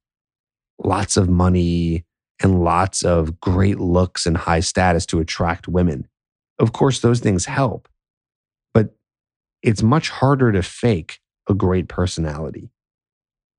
lots 0.84 1.18
of 1.18 1.30
money 1.30 2.06
and 2.42 2.64
lots 2.64 3.04
of 3.04 3.40
great 3.40 3.80
looks 3.80 4.26
and 4.26 4.38
high 4.38 4.60
status 4.60 5.06
to 5.08 5.20
attract 5.20 5.68
women. 5.68 6.08
Of 6.60 6.74
course, 6.74 7.00
those 7.00 7.20
things 7.20 7.46
help, 7.46 7.88
but 8.74 8.96
it's 9.62 9.84
much 9.84 10.10
harder 10.10 10.52
to 10.52 10.62
fake 10.62 11.20
a 11.50 11.54
great 11.54 11.88
personality. 11.88 12.70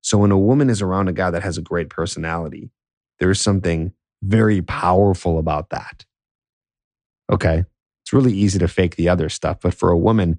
So 0.03 0.19
when 0.19 0.31
a 0.31 0.39
woman 0.39 0.71
is 0.71 0.83
around 0.83 1.09
a 1.09 1.13
guy 1.13 1.31
that 1.31 1.43
has 1.43 1.59
a 1.59 1.63
great 1.63 1.91
personality, 1.91 2.71
there's 3.19 3.41
something 3.41 3.93
very 4.23 4.63
powerful 4.63 5.39
about 5.39 5.71
that. 5.71 6.05
Okay. 7.31 7.65
It's 8.05 8.13
really 8.13 8.35
easy 8.35 8.59
to 8.61 8.69
fake 8.69 8.95
the 8.97 9.09
other 9.09 9.29
stuff, 9.29 9.59
but 9.61 9.75
for 9.75 9.91
a 9.91 9.99
woman, 9.99 10.39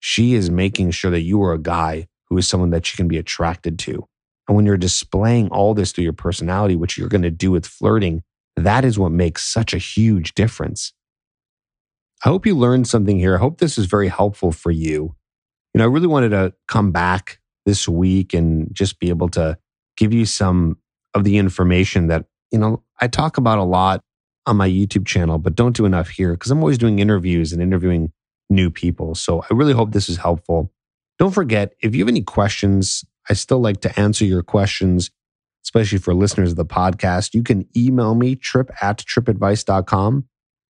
she 0.00 0.34
is 0.34 0.50
making 0.50 0.92
sure 0.92 1.10
that 1.10 1.20
you 1.20 1.42
are 1.42 1.52
a 1.52 1.58
guy 1.58 2.08
who 2.32 2.38
is 2.38 2.48
someone 2.48 2.70
that 2.70 2.90
you 2.90 2.96
can 2.96 3.08
be 3.08 3.18
attracted 3.18 3.78
to. 3.78 4.08
And 4.48 4.56
when 4.56 4.64
you're 4.64 4.78
displaying 4.78 5.50
all 5.50 5.74
this 5.74 5.92
through 5.92 6.04
your 6.04 6.14
personality, 6.14 6.76
which 6.76 6.96
you're 6.96 7.10
going 7.10 7.22
to 7.22 7.30
do 7.30 7.50
with 7.50 7.66
flirting, 7.66 8.22
that 8.56 8.86
is 8.86 8.98
what 8.98 9.12
makes 9.12 9.44
such 9.44 9.74
a 9.74 9.78
huge 9.78 10.32
difference. 10.32 10.94
I 12.24 12.30
hope 12.30 12.46
you 12.46 12.56
learned 12.56 12.88
something 12.88 13.18
here. 13.18 13.34
I 13.34 13.38
hope 13.38 13.58
this 13.58 13.76
is 13.76 13.84
very 13.84 14.08
helpful 14.08 14.50
for 14.50 14.70
you. 14.70 15.14
You 15.74 15.78
know, 15.78 15.84
I 15.84 15.88
really 15.88 16.06
wanted 16.06 16.30
to 16.30 16.54
come 16.68 16.90
back 16.90 17.38
this 17.66 17.86
week 17.86 18.32
and 18.32 18.66
just 18.72 18.98
be 18.98 19.10
able 19.10 19.28
to 19.30 19.58
give 19.98 20.14
you 20.14 20.24
some 20.24 20.78
of 21.12 21.24
the 21.24 21.36
information 21.36 22.06
that, 22.06 22.24
you 22.50 22.58
know, 22.58 22.82
I 22.98 23.08
talk 23.08 23.36
about 23.36 23.58
a 23.58 23.62
lot 23.62 24.00
on 24.46 24.56
my 24.56 24.70
YouTube 24.70 25.04
channel, 25.04 25.36
but 25.36 25.54
don't 25.54 25.76
do 25.76 25.84
enough 25.84 26.08
here 26.08 26.32
because 26.32 26.50
I'm 26.50 26.60
always 26.60 26.78
doing 26.78 26.98
interviews 26.98 27.52
and 27.52 27.60
interviewing 27.60 28.10
new 28.48 28.70
people. 28.70 29.14
So 29.14 29.42
I 29.42 29.52
really 29.52 29.74
hope 29.74 29.92
this 29.92 30.08
is 30.08 30.16
helpful. 30.16 30.72
Don't 31.22 31.30
forget, 31.30 31.76
if 31.80 31.94
you 31.94 32.00
have 32.00 32.08
any 32.08 32.22
questions, 32.22 33.04
I 33.30 33.34
still 33.34 33.60
like 33.60 33.80
to 33.82 34.00
answer 34.00 34.24
your 34.24 34.42
questions, 34.42 35.08
especially 35.64 35.98
for 35.98 36.14
listeners 36.14 36.50
of 36.50 36.56
the 36.56 36.64
podcast. 36.64 37.32
You 37.32 37.44
can 37.44 37.64
email 37.76 38.16
me, 38.16 38.34
trip 38.34 38.72
at 38.82 38.98
tripadvice.com. 38.98 40.24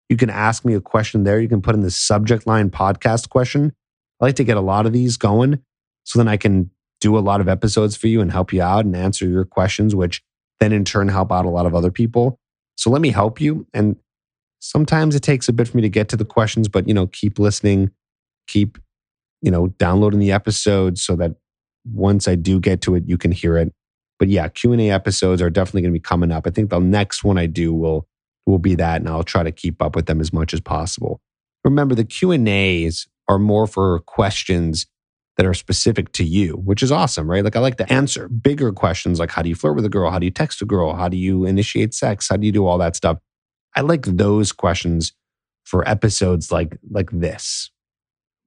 You 0.08 0.16
can 0.16 0.28
ask 0.28 0.64
me 0.64 0.74
a 0.74 0.80
question 0.80 1.22
there. 1.22 1.38
You 1.38 1.48
can 1.48 1.62
put 1.62 1.76
in 1.76 1.82
the 1.82 1.90
subject 1.92 2.48
line 2.48 2.68
podcast 2.68 3.28
question. 3.28 3.72
I 4.20 4.24
like 4.24 4.34
to 4.34 4.42
get 4.42 4.56
a 4.56 4.60
lot 4.60 4.86
of 4.86 4.92
these 4.92 5.16
going 5.16 5.62
so 6.02 6.18
then 6.18 6.26
I 6.26 6.36
can 6.36 6.72
do 7.00 7.16
a 7.16 7.20
lot 7.20 7.40
of 7.40 7.48
episodes 7.48 7.96
for 7.96 8.08
you 8.08 8.20
and 8.20 8.32
help 8.32 8.52
you 8.52 8.60
out 8.60 8.84
and 8.84 8.96
answer 8.96 9.28
your 9.28 9.44
questions, 9.44 9.94
which 9.94 10.20
then 10.58 10.72
in 10.72 10.84
turn 10.84 11.06
help 11.06 11.30
out 11.30 11.46
a 11.46 11.48
lot 11.48 11.66
of 11.66 11.76
other 11.76 11.92
people. 11.92 12.40
So 12.74 12.90
let 12.90 13.02
me 13.02 13.10
help 13.10 13.40
you. 13.40 13.68
And 13.72 13.94
sometimes 14.58 15.14
it 15.14 15.22
takes 15.22 15.48
a 15.48 15.52
bit 15.52 15.68
for 15.68 15.76
me 15.76 15.82
to 15.82 15.88
get 15.88 16.08
to 16.08 16.16
the 16.16 16.24
questions, 16.24 16.66
but 16.66 16.88
you 16.88 16.94
know, 16.94 17.06
keep 17.06 17.38
listening, 17.38 17.92
keep, 18.48 18.78
you 19.42 19.50
know, 19.50 19.68
downloading 19.78 20.20
the 20.20 20.32
episodes 20.32 21.02
so 21.02 21.16
that 21.16 21.32
once 21.84 22.28
I 22.28 22.34
do 22.34 22.60
get 22.60 22.80
to 22.82 22.94
it, 22.94 23.04
you 23.06 23.16
can 23.16 23.32
hear 23.32 23.56
it. 23.56 23.72
But 24.18 24.28
yeah, 24.28 24.48
Q&A 24.48 24.90
episodes 24.90 25.40
are 25.40 25.50
definitely 25.50 25.82
going 25.82 25.94
to 25.94 25.98
be 25.98 26.02
coming 26.02 26.30
up. 26.30 26.46
I 26.46 26.50
think 26.50 26.70
the 26.70 26.78
next 26.78 27.24
one 27.24 27.38
I 27.38 27.46
do 27.46 27.72
will 27.72 28.06
will 28.46 28.58
be 28.58 28.74
that 28.74 29.00
and 29.00 29.08
I'll 29.08 29.22
try 29.22 29.42
to 29.42 29.52
keep 29.52 29.80
up 29.82 29.94
with 29.94 30.06
them 30.06 30.20
as 30.20 30.32
much 30.32 30.52
as 30.52 30.60
possible. 30.60 31.20
Remember 31.64 31.94
the 31.94 32.04
Q&As 32.04 33.06
are 33.28 33.38
more 33.38 33.66
for 33.66 34.00
questions 34.00 34.86
that 35.36 35.46
are 35.46 35.54
specific 35.54 36.12
to 36.12 36.24
you, 36.24 36.54
which 36.54 36.82
is 36.82 36.90
awesome, 36.90 37.30
right? 37.30 37.44
Like 37.44 37.56
I 37.56 37.60
like 37.60 37.76
to 37.78 37.90
answer 37.92 38.28
bigger 38.28 38.72
questions 38.72 39.18
like 39.18 39.30
how 39.30 39.42
do 39.42 39.48
you 39.48 39.54
flirt 39.54 39.76
with 39.76 39.84
a 39.84 39.90
girl? 39.90 40.10
How 40.10 40.18
do 40.18 40.26
you 40.26 40.30
text 40.30 40.60
a 40.60 40.66
girl? 40.66 40.94
How 40.94 41.08
do 41.08 41.16
you 41.16 41.44
initiate 41.44 41.94
sex? 41.94 42.28
How 42.28 42.36
do 42.36 42.44
you 42.44 42.52
do 42.52 42.66
all 42.66 42.78
that 42.78 42.96
stuff? 42.96 43.18
I 43.76 43.82
like 43.82 44.02
those 44.02 44.52
questions 44.52 45.12
for 45.64 45.88
episodes 45.88 46.50
like 46.50 46.76
like 46.90 47.10
this. 47.10 47.70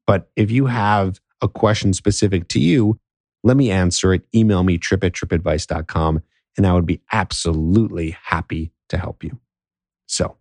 But 0.06 0.30
if 0.36 0.52
you 0.52 0.68
have 0.68 1.20
a 1.42 1.48
question 1.48 1.94
specific 1.94 2.48
to 2.50 2.60
you, 2.60 3.00
let 3.44 3.58
me 3.58 3.72
answer 3.72 4.14
it. 4.14 4.24
Email 4.34 4.64
me 4.64 4.78
trip 4.78 5.04
at 5.04 5.14
tripadvice.com 5.14 6.22
and 6.58 6.68
I 6.68 6.74
would 6.74 6.86
be 6.86 7.02
absolutely 7.12 8.16
happy 8.24 8.72
to 8.90 8.98
help 8.98 9.24
you. 9.24 9.40
So 10.06 10.38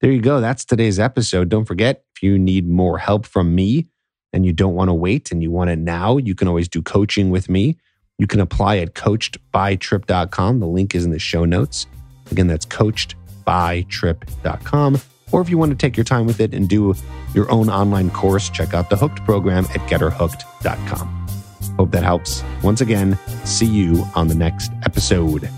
there 0.00 0.10
you 0.10 0.20
go. 0.20 0.40
That's 0.40 0.64
today's 0.64 0.98
episode. 0.98 1.48
Don't 1.48 1.66
forget, 1.66 2.04
if 2.16 2.22
you 2.22 2.38
need 2.38 2.68
more 2.68 2.98
help 2.98 3.26
from 3.26 3.54
me, 3.54 3.88
and 4.32 4.46
you 4.46 4.52
don't 4.52 4.74
want 4.74 4.88
to 4.88 4.94
wait 4.94 5.32
and 5.32 5.42
you 5.42 5.50
want 5.50 5.70
it 5.70 5.78
now, 5.78 6.16
you 6.16 6.34
can 6.34 6.48
always 6.48 6.68
do 6.68 6.82
coaching 6.82 7.30
with 7.30 7.48
me. 7.48 7.78
You 8.18 8.26
can 8.26 8.40
apply 8.40 8.78
at 8.78 8.94
coachedbytrip.com. 8.94 10.60
The 10.60 10.66
link 10.66 10.94
is 10.94 11.04
in 11.04 11.10
the 11.10 11.18
show 11.18 11.44
notes. 11.44 11.86
Again, 12.30 12.46
that's 12.46 12.64
coachedbytrip.com. 12.66 15.00
Or 15.32 15.40
if 15.40 15.48
you 15.48 15.58
want 15.58 15.70
to 15.70 15.76
take 15.76 15.96
your 15.96 16.04
time 16.04 16.26
with 16.26 16.40
it 16.40 16.54
and 16.54 16.68
do 16.68 16.94
your 17.34 17.50
own 17.50 17.68
online 17.68 18.10
course, 18.10 18.50
check 18.50 18.74
out 18.74 18.90
the 18.90 18.96
Hooked 18.96 19.24
program 19.24 19.64
at 19.66 19.80
getherhooked.com. 19.88 21.26
Hope 21.76 21.90
that 21.92 22.02
helps. 22.02 22.42
Once 22.62 22.80
again, 22.80 23.18
see 23.44 23.66
you 23.66 24.04
on 24.14 24.28
the 24.28 24.34
next 24.34 24.72
episode. 24.84 25.48